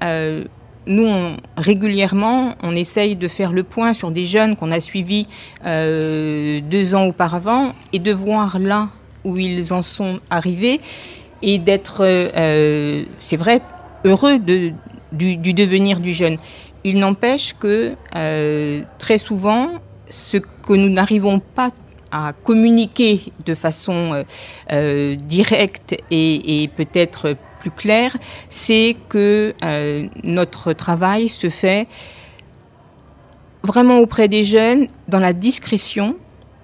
nous, 0.87 1.07
on- 1.07 1.37
régulièrement, 1.57 2.55
on 2.65 2.75
essaye 2.75 3.15
de 3.15 3.29
faire 3.29 3.53
le 3.53 3.63
point 3.63 3.93
sur 3.93 4.11
des 4.11 4.27
jeunes 4.27 4.57
qu'on 4.57 4.73
a 4.73 4.81
suivis 4.81 5.29
euh, 5.65 6.61
deux 6.63 6.95
ans 6.97 7.07
auparavant 7.07 7.75
et 7.93 8.01
de 8.01 8.13
voir 8.13 8.59
là 8.59 8.89
où 9.25 9.37
ils 9.37 9.73
en 9.73 9.83
sont 9.83 10.19
arrivés 10.31 10.81
et 11.43 11.59
d'être, 11.59 12.03
euh, 12.03 13.05
c'est 13.21 13.37
vrai, 13.37 13.61
heureux 14.05 14.39
du, 14.39 14.75
du 15.13 15.55
devenir 15.55 16.01
du 16.01 16.13
jeune. 16.13 16.37
Il 16.85 16.99
n'empêche 16.99 17.55
que 17.59 17.95
euh, 18.15 18.83
très 18.99 19.19
souvent, 19.19 19.69
ce 20.09 20.39
que 20.39 20.73
nous 20.73 20.89
n'arrivons 20.89 21.41
pas 21.41 21.71
à 22.11 22.33
communiquer 22.33 23.21
de 23.47 23.55
façon 23.55 24.25
euh, 24.73 25.17
directe 25.17 25.97
et, 26.11 26.69
peut-être 26.77 27.37
plus 27.61 27.71
claire, 27.71 28.17
c'est 28.49 28.97
que 29.09 29.55
notre 30.25 30.73
travail 30.73 31.29
se 31.29 31.51
fait 31.51 31.87
vraiment 33.63 33.99
auprès 33.99 34.29
des 34.29 34.45
jeunes, 34.45 34.87
dans 35.09 35.19
la 35.19 35.33
discrétion, 35.33 36.17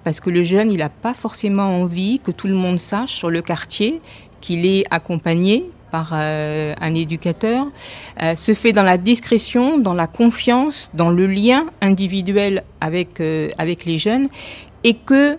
parce 0.03 0.19
que 0.19 0.29
le 0.29 0.43
jeune, 0.43 0.71
il 0.71 0.77
n'a 0.77 0.89
pas 0.89 1.13
forcément 1.13 1.81
envie 1.81 2.19
que 2.19 2.31
tout 2.31 2.47
le 2.47 2.53
monde 2.53 2.79
sache 2.79 3.13
sur 3.13 3.29
le 3.29 3.41
quartier 3.41 4.01
qu'il 4.41 4.65
est 4.65 4.85
accompagné 4.91 5.65
par 5.91 6.11
euh, 6.13 6.73
un 6.81 6.95
éducateur, 6.95 7.67
euh, 8.21 8.35
se 8.35 8.53
fait 8.53 8.73
dans 8.73 8.83
la 8.83 8.97
discrétion, 8.97 9.77
dans 9.77 9.93
la 9.93 10.07
confiance, 10.07 10.89
dans 10.93 11.09
le 11.09 11.27
lien 11.27 11.65
individuel 11.81 12.63
avec, 12.81 13.19
euh, 13.19 13.49
avec 13.57 13.85
les 13.85 13.99
jeunes, 13.99 14.27
et 14.83 14.93
que 14.93 15.37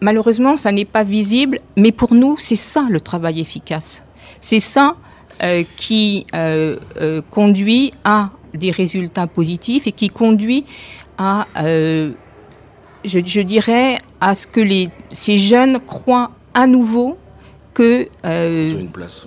malheureusement, 0.00 0.56
ça 0.56 0.72
n'est 0.72 0.84
pas 0.84 1.04
visible, 1.04 1.60
mais 1.76 1.92
pour 1.92 2.14
nous, 2.14 2.36
c'est 2.38 2.56
ça 2.56 2.86
le 2.88 3.00
travail 3.00 3.40
efficace. 3.40 4.02
C'est 4.40 4.60
ça 4.60 4.96
qui 5.76 6.26
conduit 7.30 7.92
à 8.04 8.30
des 8.54 8.70
résultats 8.70 9.26
positifs 9.26 9.88
et 9.88 9.92
qui 9.92 10.08
conduit 10.08 10.64
à, 11.18 11.46
je, 11.56 12.12
je 13.04 13.40
dirais, 13.40 13.98
à 14.20 14.34
ce 14.36 14.46
que 14.46 14.60
les, 14.60 14.90
ces 15.10 15.38
jeunes 15.38 15.80
croient 15.80 16.30
à 16.54 16.68
nouveau 16.68 17.18
que 17.74 18.08
euh, 18.24 18.72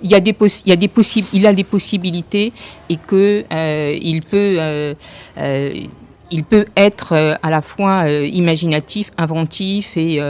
il 0.02 0.10
y 0.10 0.14
a 0.14 0.20
des 0.20 0.32
possi- 0.32 0.62
il 0.64 0.70
y 0.70 0.72
a 0.72 0.76
des 0.76 0.88
possibles 0.88 1.28
il 1.34 1.46
a 1.46 1.52
des 1.52 1.64
possibilités 1.64 2.52
et 2.88 2.96
que 2.96 3.44
euh, 3.52 3.98
il 4.00 4.20
peut 4.20 4.56
euh, 4.58 4.94
euh, 5.38 5.70
il 6.30 6.44
peut 6.44 6.66
être 6.76 7.38
à 7.42 7.48
la 7.50 7.62
fois 7.62 8.06
imaginatif, 8.10 9.10
inventif 9.16 9.96
et 9.96 10.20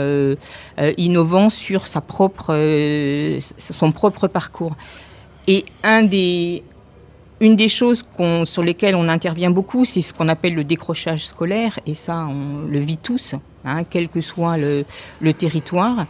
innovant 0.97 1.49
sur 1.49 1.87
sa 1.87 1.99
propre, 1.99 2.53
s- 2.55 3.53
son 3.59 3.91
propre 3.91 4.27
parcours. 4.29 4.75
Et 5.47 5.65
un 5.83 6.03
des, 6.03 6.63
une 7.41 7.57
des 7.57 7.67
choses 7.67 8.03
sur 8.45 8.63
lesquelles 8.63 8.95
on 8.95 9.09
intervient 9.09 9.51
beaucoup, 9.51 9.83
c'est 9.83 10.01
ce 10.01 10.13
qu'on 10.13 10.29
appelle 10.29 10.53
le 10.55 10.63
décrochage 10.63 11.25
scolaire, 11.27 11.77
et 11.85 11.95
ça, 11.95 12.27
on 12.29 12.65
le 12.65 12.79
vit 12.79 12.97
tous, 12.97 13.35
hein, 13.65 13.83
quel 13.83 14.09
que 14.09 14.21
soit 14.21 14.57
le, 14.57 14.85
territoire. 15.33 16.05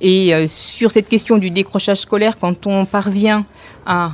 Et 0.00 0.34
euh, 0.34 0.46
sur 0.46 0.90
cette 0.90 1.08
question 1.08 1.38
du 1.38 1.50
décrochage 1.50 1.98
scolaire, 1.98 2.36
quand 2.38 2.66
on 2.66 2.84
parvient 2.84 3.44
à, 3.86 4.12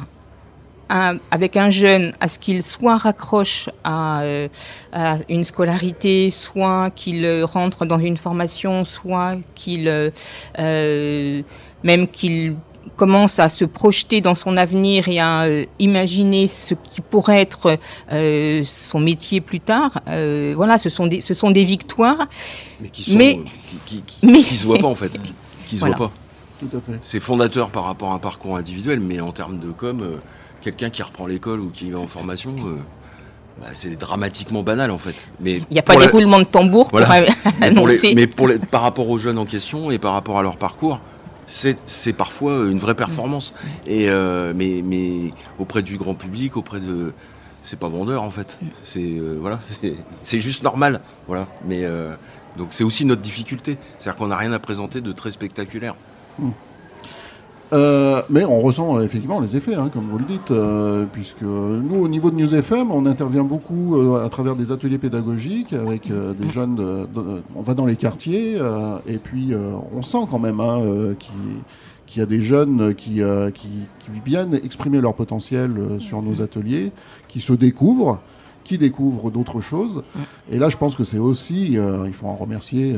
avec 1.31 1.57
un 1.57 1.71
jeune 1.71 2.13
à 2.21 2.29
ce 2.29 2.39
qu'il 2.39 2.63
soit 2.63 2.97
raccroche 2.97 3.69
à, 3.85 4.23
euh, 4.23 4.49
une 5.29 5.45
scolarité, 5.45 6.31
soit 6.31 6.91
qu'il 6.91 7.45
rentre 7.45 7.87
dans 7.87 7.99
une 7.99 8.17
formation, 8.17 8.85
soit 8.85 9.37
qu'il 9.55 9.89
euh, 10.59 11.43
même 11.83 12.09
qu'il 12.09 12.57
commence 12.97 13.39
à 13.39 13.49
se 13.49 13.65
projeter 13.65 14.21
dans 14.21 14.35
son 14.35 14.57
avenir 14.57 15.09
et 15.09 15.21
à 15.21 15.43
euh, 15.43 15.65
imaginer 15.79 16.49
ce 16.49 16.75
qui 16.75 17.01
pourrait 17.01 17.41
être 17.41 17.77
euh, 18.13 18.63
son 18.65 19.01
métier 19.01 19.41
plus 19.41 19.61
tard, 19.61 20.01
euh, 20.09 20.53
voilà, 20.57 20.79
ce 20.79 20.91
sont 20.91 21.07
des, 21.07 21.21
ce 21.21 21.35
sont 21.35 21.51
des 21.51 21.65
victoires. 21.65 22.29
Mais 22.81 22.89
qui 22.89 23.05
sont, 23.05 23.17
mais, 23.17 23.41
qui, 23.87 24.03
qui, 24.03 24.57
se 24.57 24.67
voient 24.67 24.79
pas 24.79 24.87
en 24.87 24.95
fait, 24.95 25.19
qui 25.67 25.77
se 25.77 25.85
voient 25.85 25.95
pas. 25.95 26.13
C'est 27.01 27.21
fondateur 27.21 27.71
par 27.71 27.85
rapport 27.85 28.11
à 28.11 28.15
un 28.15 28.19
parcours 28.19 28.57
individuel, 28.57 29.01
mais 29.01 29.21
en 29.21 29.33
termes 29.33 29.59
de 29.59 29.71
com, 29.71 30.19
quelqu'un 30.61 30.91
qui 30.91 31.03
reprend 31.03 31.27
l'école 31.27 31.61
ou 31.61 31.71
qui 31.71 31.91
est 31.91 31.95
en 31.95 32.07
formation. 32.07 32.55
Bah, 33.61 33.69
c'est 33.73 33.99
dramatiquement 33.99 34.63
banal 34.63 34.91
en 34.91 34.99
fait. 34.99 35.29
Mais 35.41 35.57
il 35.57 35.73
n'y 35.73 35.79
a 35.79 35.83
pas 35.83 35.97
des 35.97 36.07
roulements 36.07 36.39
de 36.39 36.45
tambour 36.45 36.91
pour 36.91 37.01
annoncer. 37.61 38.15
Mais, 38.15 38.27
pour 38.27 38.49
par 38.71 38.83
rapport 38.83 39.09
aux 39.09 39.19
jeunes 39.19 39.39
en 39.39 39.45
question 39.45 39.91
et 39.91 39.99
par 39.99 40.13
rapport 40.13 40.39
à 40.39 40.43
leur 40.43 40.57
parcours, 40.57 41.01
c'est 41.51 42.13
parfois 42.13 42.67
une 42.71 42.79
vraie 42.79 42.95
performance. 42.95 43.55
Et, 43.87 44.09
euh, 44.09 44.53
mais, 44.55 44.83
mais 44.85 45.33
auprès 45.59 45.83
du 45.83 45.97
grand 45.97 46.15
public, 46.15 46.57
auprès 46.57 46.81
de. 46.81 47.13
C'est 47.63 47.79
pas 47.79 47.89
vendeur 47.89 48.23
en 48.23 48.31
fait. 48.31 48.59
C'est 48.85 49.19
euh, 49.19 49.37
voilà, 49.39 49.59
c'est 50.23 50.41
juste 50.41 50.63
normal. 50.63 51.03
Voilà. 51.27 51.47
Mais 51.67 51.85
euh, 51.85 52.15
donc 52.57 52.69
c'est 52.71 52.85
aussi 52.85 53.05
notre 53.05 53.21
difficulté. 53.21 53.77
C'est-à-dire 53.99 54.17
qu'on 54.17 54.29
n'a 54.29 54.37
rien 54.37 54.53
à 54.53 54.59
présenter 54.59 55.01
de 55.01 55.13
très 55.13 55.31
spectaculaire. 55.31 55.95
Hmm. 56.39 56.51
Euh, 57.73 58.23
mais 58.29 58.45
on 58.45 58.61
ressent 58.61 58.99
euh, 58.99 59.03
effectivement 59.03 59.41
les 59.41 59.57
effets, 59.57 59.75
hein, 59.75 59.91
comme 59.93 60.09
vous 60.09 60.19
le 60.19 60.25
dites, 60.25 60.51
euh, 60.51 61.05
puisque 61.13 61.43
nous, 61.43 62.03
au 62.03 62.09
niveau 62.09 62.31
de 62.31 62.37
News 62.37 62.55
FM, 62.55 62.91
on 62.91 63.07
intervient 63.07 63.45
beaucoup 63.45 64.17
à 64.17 64.29
travers 64.29 64.57
des 64.57 64.73
ateliers 64.73 64.99
pédagogiques 64.99 65.73
avec 65.73 66.09
des 66.11 66.49
jeunes. 66.49 67.07
on 67.55 67.63
va 67.63 67.75
dans 67.75 67.87
les 67.87 67.97
quartiers 67.97 68.59
et 69.07 69.19
puis 69.19 69.53
on 69.95 70.03
sent 70.03 70.27
quand 70.31 70.39
même 70.39 70.61
hein, 70.61 70.83
qu'il 72.07 72.21
y 72.21 72.23
a 72.23 72.27
des 72.27 72.41
jeunes 72.41 72.95
qui, 72.95 73.23
qui, 73.55 73.69
qui, 73.99 74.21
viennent 74.25 74.55
exprimer 74.55 75.01
leur 75.01 75.15
potentiel 75.15 75.73
sur 75.99 76.23
nos 76.23 76.43
ateliers, 76.43 76.93
qui 77.29 77.41
se 77.41 77.53
découvrent 77.53 78.21
qui 78.63 78.79
découvrent 78.79 79.33
d'autres 79.33 79.61
choses. 79.61 80.05
Et 80.53 80.59
là, 80.59 80.69
je 80.69 80.77
pense 80.77 80.95
que 80.95 81.03
c'est 81.03 81.19
aussi, 81.19 81.77
il 82.07 82.13
faut 82.13 82.27
en 82.27 82.37
remercier 82.37 82.95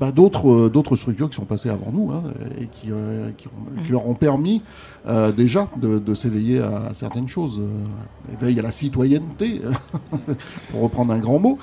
bah, 0.00 0.12
d'autres, 0.12 0.48
euh, 0.48 0.70
d'autres 0.70 0.96
structures 0.96 1.28
qui 1.28 1.36
sont 1.36 1.44
passées 1.44 1.68
avant 1.68 1.92
nous 1.92 2.10
hein, 2.10 2.22
et 2.58 2.66
qui, 2.66 2.90
euh, 2.90 3.30
qui, 3.36 3.92
leur 3.92 4.06
ont 4.06 4.14
permis 4.14 4.62
déjà 5.36 5.68
de, 5.76 6.14
s'éveiller 6.14 6.60
à 6.60 6.94
certaines 6.94 7.28
choses. 7.28 7.60
éveil 8.32 8.58
à 8.58 8.62
la 8.62 8.72
citoyenneté, 8.72 9.60
pour 10.70 10.80
reprendre 10.82 11.12
un 11.12 11.18
grand 11.18 11.38
mot. 11.38 11.58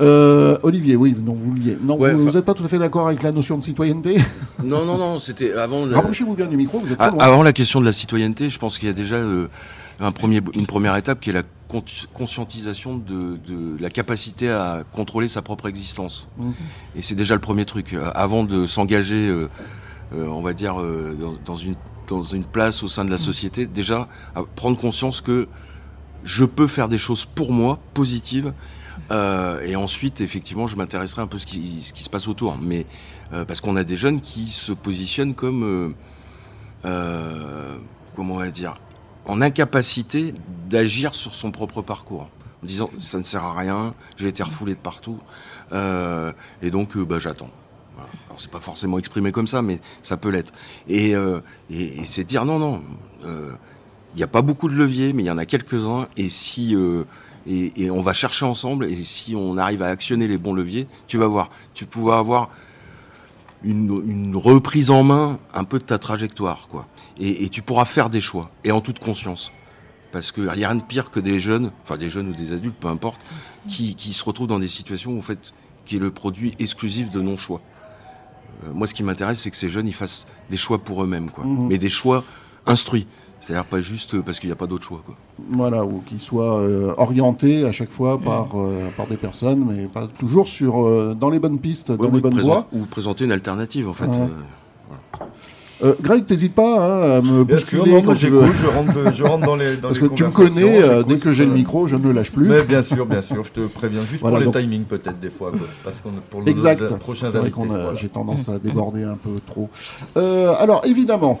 Olivier, 0.00 0.96
oui, 0.96 1.14
non, 1.24 1.34
vous 1.34 1.54
Non, 1.82 1.96
vous 1.96 2.30
n'êtes 2.30 2.44
pas 2.44 2.54
tout 2.54 2.64
à 2.64 2.68
fait 2.68 2.78
d'accord 2.78 3.08
avec 3.08 3.22
la 3.22 3.32
notion 3.32 3.58
de 3.58 3.62
citoyenneté 3.62 4.16
Non, 4.64 4.84
non, 4.84 4.96
non, 4.98 5.18
c'était 5.18 5.52
avant. 5.52 5.84
Rapprochez-vous 5.90 6.34
bien 6.34 6.46
du 6.46 6.56
micro, 6.56 6.78
vous 6.78 6.92
êtes 6.92 7.00
Avant 7.00 7.42
la 7.42 7.52
question 7.52 7.80
de 7.80 7.84
la 7.84 7.92
citoyenneté, 7.92 8.48
je 8.48 8.58
pense 8.58 8.78
qu'il 8.78 8.88
y 8.88 8.90
a 8.90 8.94
déjà 8.94 9.18
un 10.00 10.12
premier, 10.12 10.40
une 10.54 10.66
première 10.66 10.96
étape 10.96 11.20
qui 11.20 11.30
est 11.30 11.34
la 11.34 11.42
conscientisation 12.12 12.96
de, 12.96 13.38
la 13.80 13.90
capacité 13.90 14.50
à 14.50 14.82
contrôler 14.92 15.28
sa 15.28 15.42
propre 15.42 15.68
existence. 15.68 16.28
Mmh. 16.38 16.50
Et 16.96 17.02
c'est 17.02 17.14
déjà 17.14 17.34
le 17.34 17.40
premier 17.40 17.64
truc. 17.64 17.92
Euh, 17.92 18.10
avant 18.14 18.44
de 18.44 18.66
s'engager, 18.66 19.28
euh, 19.28 19.48
euh, 20.12 20.26
on 20.26 20.42
va 20.42 20.52
dire, 20.52 20.76
dans, 21.44 21.56
une, 21.56 21.74
dans 22.08 22.22
une 22.22 22.44
place 22.44 22.82
au 22.82 22.88
sein 22.88 23.04
de 23.04 23.10
la 23.10 23.16
mmh. 23.16 23.18
société, 23.18 23.66
déjà 23.66 24.08
prendre 24.54 24.78
conscience 24.78 25.20
que 25.20 25.48
je 26.24 26.44
peux 26.44 26.66
faire 26.66 26.88
des 26.88 26.98
choses 26.98 27.24
pour 27.24 27.52
moi, 27.52 27.78
positives. 27.92 28.52
et 29.10 29.76
ensuite, 29.76 30.20
effectivement, 30.20 30.66
je 30.66 30.76
m'intéresserai 30.76 31.22
un 31.22 31.26
peu 31.26 31.36
à 31.36 31.40
ce 31.40 31.46
qui, 31.46 31.82
ce 31.82 31.92
qui 31.92 32.02
se 32.02 32.10
passe 32.10 32.28
autour. 32.28 32.56
Mais 32.58 32.86
parce 33.30 33.60
qu'on 33.60 33.76
a 33.76 33.84
des 33.84 33.96
jeunes 33.96 34.20
qui 34.20 34.46
se 34.46 34.72
positionnent 34.72 35.34
comme, 35.34 35.94
comment 36.82 38.34
on 38.34 38.38
va 38.38 38.50
dire, 38.50 38.74
en 39.26 39.40
incapacité 39.40 40.34
d'agir 40.68 41.14
sur 41.14 41.34
son 41.34 41.50
propre 41.50 41.82
parcours, 41.82 42.28
en 42.62 42.66
disant 42.66 42.90
ça 42.98 43.18
ne 43.18 43.22
sert 43.22 43.44
à 43.44 43.54
rien, 43.54 43.94
j'ai 44.16 44.28
été 44.28 44.42
refoulé 44.42 44.74
de 44.74 44.80
partout, 44.80 45.18
euh, 45.72 46.32
et 46.62 46.70
donc 46.70 46.96
euh, 46.96 47.04
bah, 47.04 47.18
j'attends. 47.18 47.50
Voilà. 47.94 48.10
Alors 48.26 48.40
c'est 48.40 48.50
pas 48.50 48.60
forcément 48.60 48.98
exprimé 48.98 49.32
comme 49.32 49.46
ça, 49.46 49.62
mais 49.62 49.80
ça 50.02 50.16
peut 50.16 50.30
l'être. 50.30 50.52
Et, 50.88 51.14
euh, 51.14 51.40
c'est 52.04 52.24
dire 52.24 52.44
non, 52.44 52.58
non, 52.58 52.82
il 53.24 54.16
n'y 54.16 54.22
a 54.22 54.28
pas 54.28 54.42
beaucoup 54.42 54.68
de 54.68 54.74
leviers, 54.74 55.12
mais 55.12 55.22
il 55.22 55.26
y 55.26 55.30
en 55.30 55.38
a 55.38 55.46
quelques-uns, 55.46 56.08
et 56.16 56.28
si 56.28 56.76
et, 57.46 57.90
on 57.90 58.00
va 58.00 58.12
chercher 58.12 58.46
ensemble, 58.46 58.86
et 58.86 59.04
si 59.04 59.34
on 59.36 59.56
arrive 59.56 59.82
à 59.82 59.88
actionner 59.88 60.28
les 60.28 60.38
bons 60.38 60.54
leviers, 60.54 60.86
tu 61.06 61.18
vas 61.18 61.26
voir, 61.26 61.50
tu 61.72 61.86
pourras 61.86 62.18
avoir 62.18 62.50
une, 63.62 64.02
une 64.06 64.36
reprise 64.36 64.90
en 64.90 65.02
main 65.02 65.38
un 65.54 65.64
peu 65.64 65.78
de 65.78 65.84
ta 65.84 65.98
trajectoire, 65.98 66.68
quoi 66.68 66.86
et, 67.18 67.48
tu 67.48 67.62
pourras 67.62 67.84
faire 67.84 68.10
des 68.10 68.20
choix, 68.20 68.50
et 68.64 68.72
en 68.72 68.80
toute 68.80 68.98
conscience. 68.98 69.52
Parce 70.12 70.32
qu'il 70.32 70.44
n'y 70.44 70.48
a 70.48 70.52
rien 70.52 70.74
de 70.74 70.82
pire 70.82 71.10
que 71.10 71.20
des 71.20 71.38
jeunes, 71.38 71.70
enfin 71.82 71.96
des 71.96 72.10
jeunes 72.10 72.28
ou 72.28 72.34
des 72.34 72.52
adultes, 72.52 72.76
peu 72.76 72.88
importe, 72.88 73.20
qui, 73.68 73.94
se 73.94 74.24
retrouvent 74.24 74.46
dans 74.46 74.58
des 74.58 74.68
situations 74.68 75.12
où, 75.12 75.18
en 75.18 75.22
fait, 75.22 75.54
qui 75.86 75.96
est 75.96 76.00
le 76.00 76.10
produit 76.10 76.54
exclusif 76.58 77.10
de 77.10 77.20
non-choix. 77.20 77.60
Euh, 78.64 78.72
moi, 78.72 78.86
ce 78.86 78.94
qui 78.94 79.02
m'intéresse, 79.02 79.40
c'est 79.40 79.50
que 79.50 79.56
ces 79.56 79.68
jeunes, 79.68 79.88
ils 79.88 79.94
fassent 79.94 80.26
des 80.50 80.56
choix 80.56 80.78
pour 80.78 81.02
eux-mêmes, 81.02 81.30
quoi. 81.30 81.44
Mmh. 81.44 81.68
Mais 81.68 81.78
des 81.78 81.88
choix 81.88 82.24
instruits. 82.66 83.06
C'est-à-dire 83.40 83.66
pas 83.66 83.80
juste 83.80 84.22
parce 84.22 84.38
qu'il 84.38 84.48
n'y 84.48 84.54
a 84.54 84.56
pas 84.56 84.66
d'autre 84.66 84.84
choix. 84.84 85.02
Quoi. 85.04 85.14
Voilà, 85.50 85.84
ou 85.84 86.00
qu'ils 86.06 86.20
soient 86.20 86.60
euh, 86.60 86.94
orientés 86.96 87.66
à 87.66 87.72
chaque 87.72 87.90
fois 87.90 88.18
par, 88.18 88.54
mmh. 88.54 88.58
euh, 88.58 88.88
par 88.96 89.06
des 89.06 89.18
personnes, 89.18 89.66
mais 89.68 89.86
pas 89.86 90.06
toujours 90.06 90.46
sur, 90.46 91.14
dans 91.14 91.28
les 91.28 91.38
bonnes 91.38 91.58
pistes, 91.58 91.92
dans 91.92 92.10
les 92.10 92.20
bonnes 92.20 92.40
voies. 92.40 92.66
Ou 92.72 92.86
présenter 92.86 93.24
une 93.24 93.32
alternative, 93.32 93.88
en 93.88 93.92
fait. 93.92 94.06
Voilà. 94.06 95.23
Euh, 95.84 95.94
Greg, 96.00 96.24
t'hésites 96.24 96.54
pas 96.54 96.78
hein, 96.78 97.18
à 97.18 97.20
me 97.20 97.44
bousculer 97.44 98.02
quand 98.02 98.14
je 98.14 98.28
rentre, 98.28 99.14
je 99.14 99.22
rentre 99.22 99.46
dans 99.46 99.56
les 99.56 99.76
dans 99.76 99.88
Parce 99.88 99.98
que 99.98 100.06
tu 100.06 100.24
me 100.24 100.30
connais, 100.30 100.82
euh, 100.82 101.02
dès 101.02 101.18
que 101.18 101.30
j'ai 101.30 101.44
le 101.44 101.52
micro, 101.52 101.86
je 101.86 101.96
ne 101.96 102.04
le 102.04 102.12
lâche 102.12 102.32
plus. 102.32 102.48
Mais 102.48 102.62
bien 102.62 102.82
sûr, 102.82 103.04
bien 103.04 103.20
sûr, 103.20 103.44
je 103.44 103.52
te 103.52 103.60
préviens 103.60 104.02
juste 104.04 104.22
pour 104.22 104.36
le 104.36 104.50
timing 104.50 104.84
peut-être 104.84 105.20
des 105.20 105.30
fois, 105.30 105.52
parce 105.82 106.00
qu'on 106.00 106.12
pour 106.30 106.40
nos 106.40 106.46
exact. 106.46 106.96
prochains 106.98 107.34
invités. 107.34 107.60
J'ai 107.96 108.08
tendance 108.08 108.48
à 108.48 108.58
déborder 108.58 109.02
un 109.02 109.16
peu 109.16 109.38
trop. 109.46 109.68
Euh, 110.16 110.54
alors 110.58 110.82
évidemment, 110.84 111.40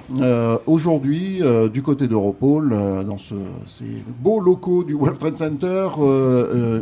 aujourd'hui, 0.66 1.40
du 1.72 1.82
côté 1.82 2.06
d'Europol, 2.06 2.76
dans 3.06 3.18
ce, 3.18 3.34
ces 3.66 4.04
beaux 4.20 4.40
locaux 4.40 4.84
du 4.84 4.94
World 4.94 5.18
Trade 5.18 5.36
Center, 5.36 5.88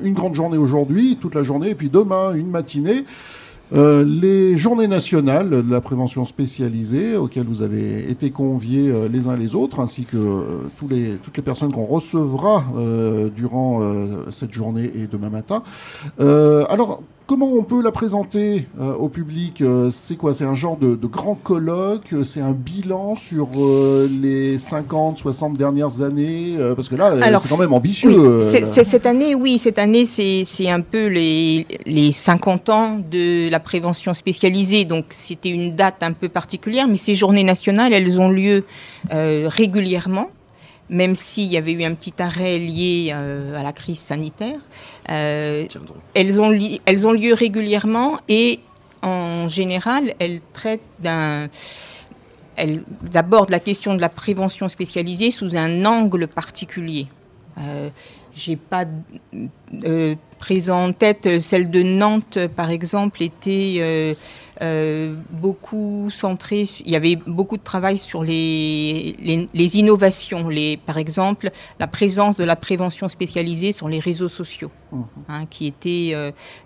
une 0.03 0.15
grande 0.15 0.35
journée 0.35 0.59
aujourd'hui, 0.59 1.19
toute 1.21 1.35
la 1.35 1.43
journée, 1.43 1.71
et 1.71 1.75
puis 1.75 1.91
demain 1.91 2.35
une 2.35 2.51
matinée. 2.51 3.05
Euh, 3.75 4.05
les 4.05 4.59
journées 4.59 4.87
nationales 4.87 5.49
de 5.51 5.71
la 5.71 5.81
prévention 5.81 6.25
spécialisée 6.25 7.17
auxquelles 7.17 7.47
vous 7.47 7.63
avez 7.63 8.11
été 8.11 8.31
conviés 8.31 8.91
euh, 8.91 9.09
les 9.09 9.29
uns 9.29 9.37
les 9.37 9.55
autres, 9.55 9.81
ainsi 9.81 10.05
que 10.05 10.17
euh, 10.17 10.69
toutes 10.77 11.37
les 11.37 11.43
personnes 11.43 11.73
qu'on 11.73 11.87
recevra 11.87 12.65
durant 13.35 13.81
cette 14.31 14.53
journée 14.53 14.91
et 14.95 15.07
demain 15.07 15.31
matin. 15.31 15.63
alors, 16.19 17.03
Comment 17.27 17.53
on 17.53 17.63
peut 17.63 17.83
la 17.83 17.93
présenter 17.93 18.67
euh, 18.81 18.95
au 18.95 19.09
public 19.09 19.61
euh, 19.61 19.91
C'est 19.91 20.17
quoi? 20.17 20.33
C'est 20.33 20.45
un 20.45 20.55
genre 20.55 20.77
de, 20.77 20.97
grand 21.07 21.35
colloque 21.35 22.15
C'est 22.25 22.41
un 22.41 22.53
bilan 22.53 23.15
sur 23.15 23.49
euh, 23.57 24.09
les 24.11 24.59
50, 24.59 25.19
60 25.19 25.57
dernières 25.57 26.03
années 26.03 26.57
Parce 26.75 26.89
que 26.89 26.97
là, 26.97 27.41
c'est 27.41 27.49
quand 27.49 27.61
même 27.61 27.73
ambitieux. 27.73 28.41
cette 28.41 29.07
année, 29.07 29.35
oui, 29.35 29.59
cette 29.59 29.79
année, 29.79 30.05
c'est 30.07 30.71
un 30.71 30.81
peu 30.81 31.07
les, 31.07 31.67
les 31.87 32.13
50 32.13 32.69
ans 32.71 32.99
de 32.99 33.49
la 33.49 33.61
prévention 33.61 34.15
spécialisée. 34.15 34.85
Donc, 34.85 35.07
c'était 35.11 35.51
une 35.51 35.75
date 35.77 36.03
un 36.03 36.13
peu 36.13 36.29
particulière, 36.29 36.89
mais 36.89 36.99
ces 36.99 37.15
journées 37.15 37.45
nationales, 37.45 37.93
elles 37.93 38.21
ont 38.21 38.31
lieu 38.31 38.65
régulièrement 39.11 40.29
même 40.93 41.17
s'il 41.17 41.47
y 41.47 41.57
avait 41.57 41.73
eu 41.73 41.83
un 41.85 41.95
petit 41.95 42.13
arrêt 42.23 42.59
lié 42.59 43.13
euh, 43.13 43.59
à 43.59 43.63
la 43.63 43.73
crise 43.73 43.99
sanitaire. 43.99 44.61
Euh, 45.09 45.67
elles, 46.15 46.39
ont 46.39 46.57
elles 46.85 47.07
ont 47.07 47.13
lieu 47.13 47.33
régulièrement 47.33 48.19
et 48.29 48.61
en 49.01 49.49
général, 49.49 50.15
elles 50.21 50.41
traitent 50.53 50.81
d'un... 51.01 51.49
Elles 52.55 52.85
abordent 53.15 53.51
la 53.51 53.61
question 53.61 53.95
de 53.95 54.01
la 54.01 54.11
prévention 54.11 54.69
spécialisée 54.69 55.31
sous 55.31 55.57
un 55.57 55.87
angle 55.87 56.29
particulier. 56.29 57.07
j'ai 58.37 58.57
pas 58.57 58.85
euh, 59.85 60.15
présent 60.39 60.85
en 60.85 60.93
tête 60.93 61.41
celle 61.41 61.71
de 61.71 61.83
Nantes 61.83 62.39
par 62.55 62.71
exemple 62.71 63.23
était 63.23 63.77
euh, 63.79 64.15
beaucoup 65.31 66.09
centrée 66.11 66.69
il 66.85 66.91
y 66.91 66.97
avait 66.97 67.17
beaucoup 67.17 67.57
de 67.57 67.63
travail 67.63 67.99
sur 67.99 68.23
les, 68.23 69.17
les, 69.53 69.77
innovations 69.77 70.49
les 70.49 70.77
par 70.77 70.99
exemple 70.99 71.51
la 71.81 71.89
présence 71.89 72.37
de 72.37 72.45
la 72.45 72.55
prévention 72.55 73.09
spécialisée 73.09 73.73
sur 73.73 73.89
les 73.89 73.99
réseaux 73.99 74.29
sociaux 74.29 74.71
mmh. 74.93 75.01
hein, 75.29 75.47
qui 75.51 75.67
était 75.67 76.15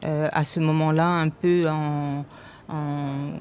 à 0.03 0.45
ce 0.45 0.61
moment-là 0.61 1.07
un 1.07 1.31
peu 1.31 1.69
en, 1.69 2.25
en 2.69 3.33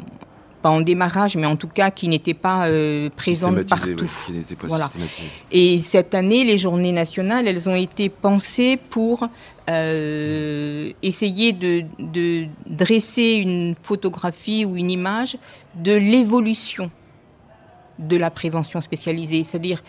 pas 0.66 0.72
en 0.72 0.82
démarrage, 0.82 1.38
mais 1.38 1.46
en 1.46 1.58
tout 1.58 1.68
cas 1.68 1.92
qui 1.92 2.08
n'était 2.08 2.34
pas 2.34 2.66
euh, 2.66 3.12
présente 3.16 3.70
partout. 3.70 4.10
voilà. 4.64 4.90
Et 5.52 5.80
cette 5.80 6.16
année, 6.16 6.44
les 6.44 6.58
journées 6.58 6.92
nationales, 6.92 7.48
elles 7.48 7.70
ont 7.70 7.76
été 7.76 8.10
pensées 8.10 8.80
pour 8.90 9.30
euh, 9.70 10.92
essayer 11.02 11.54
de, 11.54 11.86
de, 12.00 12.48
dresser 12.66 13.40
une 13.42 13.76
photographie 13.82 14.66
ou 14.66 14.78
une 14.78 14.92
image 14.92 15.38
de 15.76 15.94
l'évolution 15.94 16.92
de 17.98 18.18
la 18.18 18.30
prévention 18.30 18.82
spécialisée, 18.82 19.44
c'est-à-dire 19.44 19.82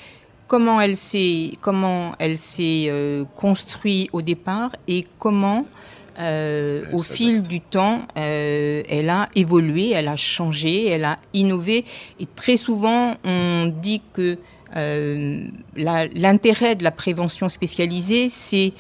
comment 0.46 0.80
elle 0.80 0.96
s'est 0.96 1.52
comment 1.60 2.14
elle 2.18 2.38
s'est 2.38 2.86
euh, 2.88 3.24
construite 3.34 4.08
au 4.12 4.22
départ 4.22 4.70
et 4.86 5.06
comment 5.18 5.66
euh, 6.18 6.84
au 6.92 6.98
fil 6.98 7.42
du 7.42 7.60
temps, 7.60 8.00
euh, 8.16 8.82
elle 8.88 9.10
a 9.10 9.28
évolué, 9.34 9.90
elle 9.90 10.08
a 10.08 10.16
changé, 10.16 10.86
elle 10.88 11.04
a 11.04 11.16
innové. 11.34 11.84
Et 12.18 12.26
très 12.26 12.56
souvent, 12.56 13.14
on 13.24 13.66
dit 13.66 14.00
que 14.14 14.38
l'intérêt 14.74 16.74
de 16.74 16.84
la 16.84 16.90
prévention 16.90 17.48
spécialisée, 17.48 18.28
c'est 18.28 18.72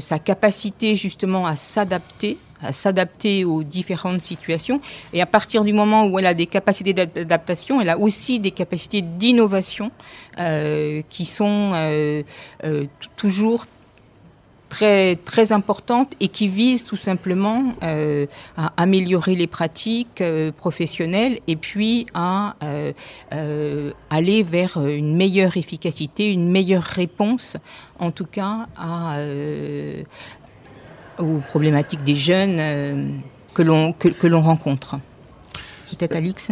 sa 0.00 0.18
capacité 0.18 0.96
justement 0.96 1.46
à 1.46 1.56
s'adapter 1.56 2.38
à 2.64 2.70
s'adapter 2.70 3.44
aux 3.44 3.64
différentes 3.64 4.22
situations. 4.22 4.80
Et 5.12 5.20
à 5.20 5.26
partir 5.26 5.64
du 5.64 5.72
moment 5.72 6.06
où 6.06 6.16
elle 6.20 6.26
a 6.26 6.34
des 6.34 6.46
capacités 6.46 6.92
d'adaptation, 6.92 7.80
elle 7.80 7.90
a 7.90 7.98
aussi 7.98 8.38
des 8.38 8.52
capacités 8.52 9.02
d'innovation 9.02 9.90
qui 11.08 11.26
sont 11.26 12.22
toujours 13.16 13.66
très, 14.72 15.16
très 15.16 15.52
importante 15.52 16.14
et 16.18 16.28
qui 16.28 16.48
vise 16.48 16.82
tout 16.82 16.96
simplement 16.96 17.74
euh, 17.82 18.24
à 18.56 18.72
améliorer 18.78 19.34
les 19.34 19.46
pratiques 19.46 20.22
euh, 20.22 20.50
professionnelles 20.50 21.40
et 21.46 21.56
puis 21.56 22.06
à 22.14 22.56
euh, 22.62 23.92
aller 24.08 24.42
vers 24.42 24.78
une 24.82 25.14
meilleure 25.14 25.58
efficacité, 25.58 26.32
une 26.32 26.50
meilleure 26.50 26.84
réponse, 26.84 27.58
en 27.98 28.10
tout 28.12 28.24
cas 28.24 28.66
aux 31.18 31.38
problématiques 31.50 32.02
des 32.02 32.14
jeunes 32.14 33.20
que 33.52 33.62
l'on 33.62 33.92
que 33.92 34.26
l'on 34.26 34.40
rencontre. 34.40 34.96
Peut-être 35.96 36.16
Alix 36.16 36.48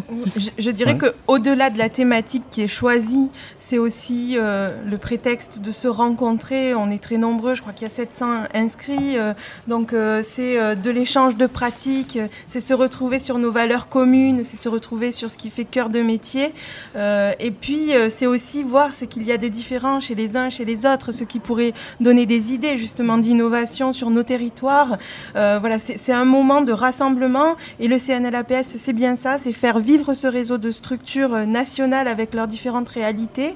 Je, 0.59 0.71
dirais 0.71 0.97
que 0.97 1.15
qu'au-delà 1.27 1.71
de 1.71 1.79
la 1.79 1.89
thématique 1.89 2.43
qui 2.51 2.63
est 2.63 2.69
choisie, 2.69 3.31
c'est 3.59 3.79
aussi 3.79 4.37
euh, 4.37 4.71
le 4.85 4.99
prétexte 4.99 5.61
de 5.61 5.73
se 5.73 5.89
rencontrer. 5.89 6.75
On 6.75 6.91
est 6.91 7.03
très 7.03 7.17
nombreux, 7.17 7.55
je 7.55 7.63
crois 7.63 7.73
qu'il 7.73 7.89
y 7.89 7.91
a 7.91 7.95
700 7.95 8.45
inscrits. 8.55 9.17
Euh, 9.17 9.33
donc 9.67 9.93
euh, 9.93 10.23
c'est 10.23 10.77
de 10.77 10.91
l'échange 10.91 11.37
de 11.37 11.47
pratiques, 11.47 12.19
c'est 12.49 12.61
se 12.61 12.75
retrouver 12.75 13.19
sur 13.19 13.39
nos 13.39 13.51
valeurs 13.51 13.89
communes, 13.89 14.43
c'est 14.45 14.57
se 14.57 14.69
retrouver 14.69 15.13
sur 15.13 15.31
ce 15.31 15.37
qui 15.37 15.51
fait 15.51 15.65
cœur 15.65 15.89
de 15.89 16.01
métier. 16.01 16.53
et 16.97 17.51
puis 17.51 17.91
c'est 18.11 18.27
aussi 18.27 18.63
voir 18.63 18.95
ce 18.95 19.05
qu'il 19.05 19.25
y 19.25 19.33
a 19.33 19.37
des 19.37 19.51
différents 19.51 20.01
chez 20.01 20.15
les 20.15 20.37
uns, 20.37 20.51
chez 20.51 20.65
les 20.65 20.87
autres, 20.87 21.13
ce 21.13 21.25
qui 21.25 21.39
pourrait 21.39 21.73
donner 22.01 22.27
des 22.27 22.53
idées 22.53 22.77
justement 22.77 23.19
d'innovation 23.19 23.93
sur 23.93 24.11
nos 24.11 24.23
territoires. 24.23 24.99
voilà, 25.35 25.79
c'est 25.79 26.13
un 26.13 26.25
moment 26.25 26.61
de 26.61 26.73
rassemblement 26.73 27.57
et 27.79 27.89
le 27.89 27.99
CNLAPS, 27.99 28.77
c'est 28.83 28.93
bien 28.93 29.17
ça 29.17 29.30
c'est 29.39 29.53
faire 29.53 29.79
vivre 29.79 30.15
ce 30.15 30.27
réseau 30.27 30.59
de 30.59 30.71
structures 30.71 31.35
euh, 31.35 31.45
nationales 31.45 32.09
avec 32.09 32.35
leurs 32.35 32.49
différentes 32.49 32.89
réalités. 32.89 33.55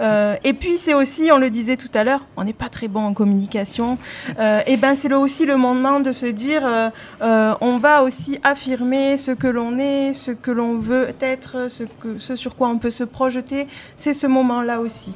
Euh, 0.00 0.36
et 0.44 0.52
puis 0.52 0.76
c'est 0.78 0.94
aussi, 0.94 1.30
on 1.32 1.38
le 1.38 1.50
disait 1.50 1.76
tout 1.76 1.90
à 1.94 2.04
l'heure, 2.04 2.24
on 2.36 2.44
n'est 2.44 2.52
pas 2.52 2.68
très 2.68 2.88
bon 2.88 3.04
en 3.04 3.14
communication. 3.14 3.98
Euh, 4.38 4.60
et 4.66 4.76
ben 4.76 4.96
c'est 4.96 5.12
aussi 5.12 5.46
le 5.46 5.56
moment 5.56 6.00
de 6.00 6.12
se 6.12 6.26
dire, 6.26 6.92
on 7.20 7.78
va 7.78 8.02
aussi 8.02 8.38
affirmer 8.42 9.16
ce 9.16 9.30
que 9.30 9.46
l'on 9.46 9.78
est, 9.78 10.12
ce 10.12 10.30
que 10.30 10.50
l'on 10.50 10.76
veut 10.78 11.08
être, 11.20 11.68
ce, 11.68 12.36
sur 12.36 12.56
quoi 12.56 12.68
on 12.68 12.78
peut 12.78 12.90
se 12.90 13.04
projeter. 13.04 13.66
C'est 13.96 14.14
ce 14.14 14.26
moment-là 14.26 14.80
aussi, 14.80 15.12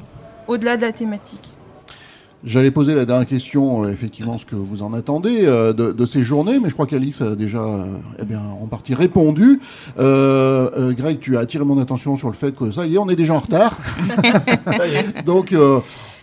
au-delà 0.47 0.77
de 0.77 0.81
la 0.81 0.91
thématique. 0.91 1.50
J'allais 2.43 2.71
poser 2.71 2.95
la 2.95 3.05
dernière 3.05 3.27
question, 3.27 3.83
euh, 3.83 3.91
effectivement, 3.91 4.39
ce 4.39 4.45
que 4.45 4.55
vous 4.55 4.81
en 4.81 4.93
attendez 4.93 5.45
euh, 5.45 5.73
de, 5.73 6.05
ces 6.05 6.23
journées, 6.23 6.59
mais 6.59 6.69
je 6.69 6.73
crois 6.73 6.87
qu'Alix 6.87 7.21
a 7.21 7.35
déjà 7.35 7.59
euh, 7.59 7.85
eh 8.19 8.25
bien, 8.25 8.41
en 8.61 8.65
partie 8.65 8.95
répondu. 8.95 9.59
Greg, 9.97 11.19
tu 11.19 11.37
as 11.37 11.41
attiré 11.41 11.63
mon 11.65 11.79
attention 11.79 12.15
sur 12.15 12.29
le 12.29 12.33
fait 12.33 12.55
que 12.55 12.71
ça 12.71 12.87
y 12.87 12.95
est, 12.95 12.97
on 12.97 13.09
est 13.09 13.15
déjà 13.15 13.35
en 13.35 13.39
retard. 13.39 13.77
Donc, 15.25 15.53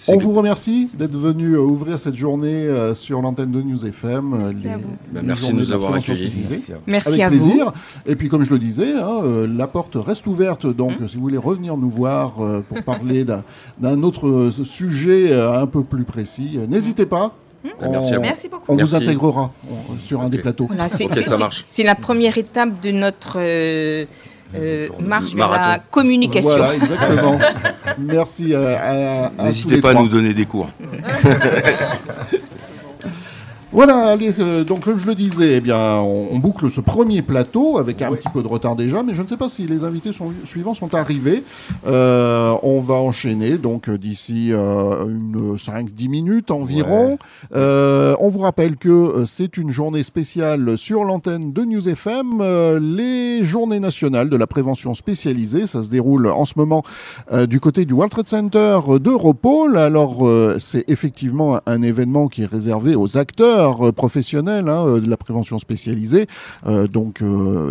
on 0.07 0.17
vous 0.17 0.33
remercie 0.33 0.89
d'être 0.95 1.17
venu 1.17 1.55
euh, 1.55 1.61
ouvrir 1.61 1.99
cette 1.99 2.15
journée 2.15 2.49
euh, 2.49 2.95
sur 2.95 3.21
l'antenne 3.21 3.51
de 3.51 3.61
News 3.63 3.85
FM. 3.85 4.33
Euh, 4.33 4.53
merci, 4.53 4.69
à 4.69 4.77
vous. 4.77 4.97
Bah, 5.11 5.21
merci 5.25 5.49
de 5.49 5.57
nous 5.57 5.73
avoir 5.73 5.95
accueillis. 5.95 6.47
Merci, 6.87 7.23
Avec 7.23 7.39
plaisir. 7.39 7.73
Et 8.07 8.15
puis, 8.15 8.29
comme 8.29 8.45
je 8.45 8.51
le 8.51 8.59
disais, 8.59 8.93
hein, 8.93 9.23
la 9.49 9.67
porte 9.67 9.97
reste 9.97 10.27
ouverte. 10.27 10.67
Donc, 10.67 11.01
mmh. 11.01 11.09
si 11.09 11.17
vous 11.17 11.23
voulez 11.23 11.39
revenir 11.39 11.77
nous 11.77 11.91
voir 11.91 12.35
pour 12.69 12.83
parler 12.83 13.25
d'un 13.25 14.03
autre 14.03 14.51
sujet 14.65 15.35
un 15.35 15.67
peu 15.67 15.83
plus 15.83 16.05
précis, 16.05 16.59
n'hésitez 16.69 17.07
pas. 17.07 17.35
Mmh. 17.65 17.69
On, 17.81 17.91
merci, 17.91 18.13
merci, 18.21 18.49
beaucoup. 18.49 18.65
On 18.69 18.77
vous 18.77 18.95
intégrera 18.95 19.51
sur 20.01 20.21
un 20.21 20.29
des 20.29 20.39
plateaux. 20.39 20.69
C'est 21.67 21.83
la 21.83 21.95
première 21.95 22.39
étape 22.39 22.81
de 22.81 22.93
notre 22.93 23.39
euh, 23.39 24.05
marche 25.01 25.35
vers 25.35 25.51
la 25.51 25.79
communication. 25.91 26.51
Voilà, 26.51 26.75
exactement. 26.75 27.39
Merci 27.99 28.55
à, 28.55 29.31
N'hésitez 29.43 29.81
pas 29.81 29.91
à 29.91 29.95
nous 29.95 30.09
donner 30.09 30.35
des 30.35 30.45
cours. 30.45 30.69
Voilà, 33.79 34.09
allez, 34.09 34.41
euh, 34.41 34.65
donc 34.65 34.81
comme 34.81 34.99
je 34.99 35.07
le 35.07 35.15
disais, 35.15 35.59
eh 35.59 35.61
bien, 35.61 36.01
on, 36.01 36.37
boucle 36.41 36.69
ce 36.69 36.81
premier 36.81 37.23
plateau 37.23 37.79
avec 37.79 38.03
un 38.03 38.11
petit 38.11 38.29
peu 38.29 38.43
de 38.43 38.49
retard 38.49 38.75
déjà, 38.75 39.05
mais 39.05 39.15
je 39.15 39.23
ne 39.23 39.29
sais 39.29 39.37
pas 39.37 39.49
si 39.49 39.69
les 39.69 39.85
invités 39.85 40.11
suivants 40.45 40.75
sont 40.75 40.97
arrivés. 40.97 41.45
Euh, 41.87 42.57
on 42.65 42.81
va 42.81 42.97
enchaîner 42.97 43.57
donc 43.57 43.89
d'ici 43.89 44.49
euh, 44.53 45.07
une 45.07 45.55
5-10 45.55 46.09
minutes 46.09 46.51
environ. 46.51 47.19
on 47.55 48.29
vous 48.29 48.41
rappelle 48.41 48.79
que 48.79 49.23
c'est 49.29 49.57
une 49.57 49.71
journée 49.71 50.03
spéciale 50.03 50.77
sur 50.77 51.05
l'antenne 51.05 51.53
de 51.53 51.63
News 51.63 51.89
FM, 51.89 52.43
les 52.81 53.45
journées 53.45 53.79
nationales 53.79 54.29
de 54.29 54.37
la 54.37 54.49
prévention 54.49 54.93
spécialisée. 54.95 55.69
Ça 55.69 55.85
se 55.85 55.89
déroule 55.89 56.27
en 56.27 56.47
ce 56.47 56.55
moment 56.57 56.83
du 57.47 57.61
côté 57.61 57.85
du 57.85 57.93
World 57.93 58.11
Trade 58.11 58.29
Center 58.29 58.81
d'Europol. 58.99 59.79
Alors, 59.79 60.29
c'est 60.59 60.85
effectivement 60.89 61.61
un 61.65 61.83
événement 61.83 62.27
qui 62.27 62.43
est 62.43 62.51
réservé 62.51 62.97
aux 62.97 63.17
acteurs 63.17 63.68
euh, 63.69 63.93
professionnels 63.93 64.69
hein, 64.69 64.87
euh, 64.87 65.01
de 65.01 65.09
la 65.09 65.17
prévention 65.17 65.59
spécialisée. 65.59 66.27
Euh, 66.67 66.87
donc, 66.87 67.23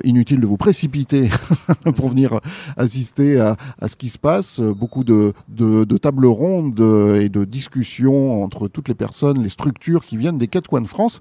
inutile 0.03 0.39
de 0.39 0.45
vous 0.45 0.57
précipiter 0.57 1.29
pour 1.95 2.09
venir 2.09 2.39
assister 2.75 3.39
à, 3.39 3.55
ce 3.87 3.95
qui 3.95 4.09
se 4.09 4.17
passe. 4.17 4.59
Beaucoup 4.59 5.03
de, 5.03 5.33
de, 5.49 5.97
tables 5.97 6.27
rondes 6.27 6.79
et 7.19 7.29
de 7.29 7.45
discussions 7.45 8.43
entre 8.43 8.67
toutes 8.67 8.87
les 8.87 8.93
personnes, 8.93 9.41
les 9.41 9.49
structures 9.49 10.05
qui 10.05 10.17
viennent 10.17 10.37
des 10.37 10.47
quatre 10.47 10.69
coins 10.69 10.81
de 10.81 10.87
France 10.87 11.19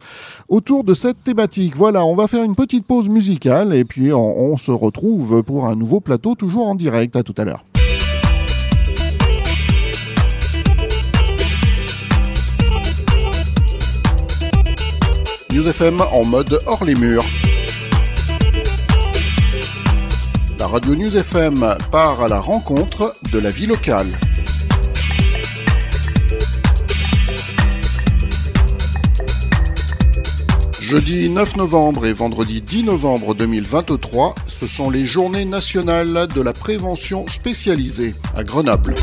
autour 0.49 0.85
de 0.85 0.95
cette 0.95 1.23
thématique. 1.25 1.77
Voilà, 1.77 2.05
on 2.05 2.15
va 2.15 2.29
faire 2.29 2.45
une 2.45 2.57
petite 2.57 2.87
pause 2.87 3.09
musicale 3.09 3.75
et 3.75 3.85
puis 3.85 4.13
on 4.13 4.57
se 4.57 4.71
retrouve 4.71 5.43
pour 5.43 5.67
un 5.67 5.75
nouveau 5.75 6.01
plateau, 6.01 6.35
toujours 6.35 6.69
en 6.69 6.75
direct. 6.75 7.17
À 7.17 7.23
tout 7.23 7.35
à 7.39 7.45
l'heure. 7.45 7.65
News 15.57 15.69
FM 15.69 16.03
en 16.13 16.27
mode 16.27 16.61
hors 16.67 16.85
les 16.85 16.95
murs. 16.95 17.25
La 20.59 20.67
radio 20.67 20.95
News 20.95 21.17
FM 21.17 21.79
part 21.91 22.21
à 22.21 22.29
la 22.29 22.41
rencontre 22.41 23.17
de 23.33 23.39
la 23.39 23.49
vie 23.49 23.65
locale. 23.65 24.09
Jeudi 30.79 31.31
9 31.31 31.57
novembre 31.57 32.05
et 32.05 32.13
vendredi 32.13 32.61
10 32.61 32.85
novembre 32.85 33.35
2023, 33.35 34.35
ce 34.47 34.67
sont 34.67 34.91
les 34.91 35.07
journées 35.07 35.47
nationales 35.47 36.27
de 36.35 36.43
la 36.43 36.53
prévention 36.53 37.27
spécialisée 37.29 38.15
à 38.35 38.45
Grenoble. 38.45 38.95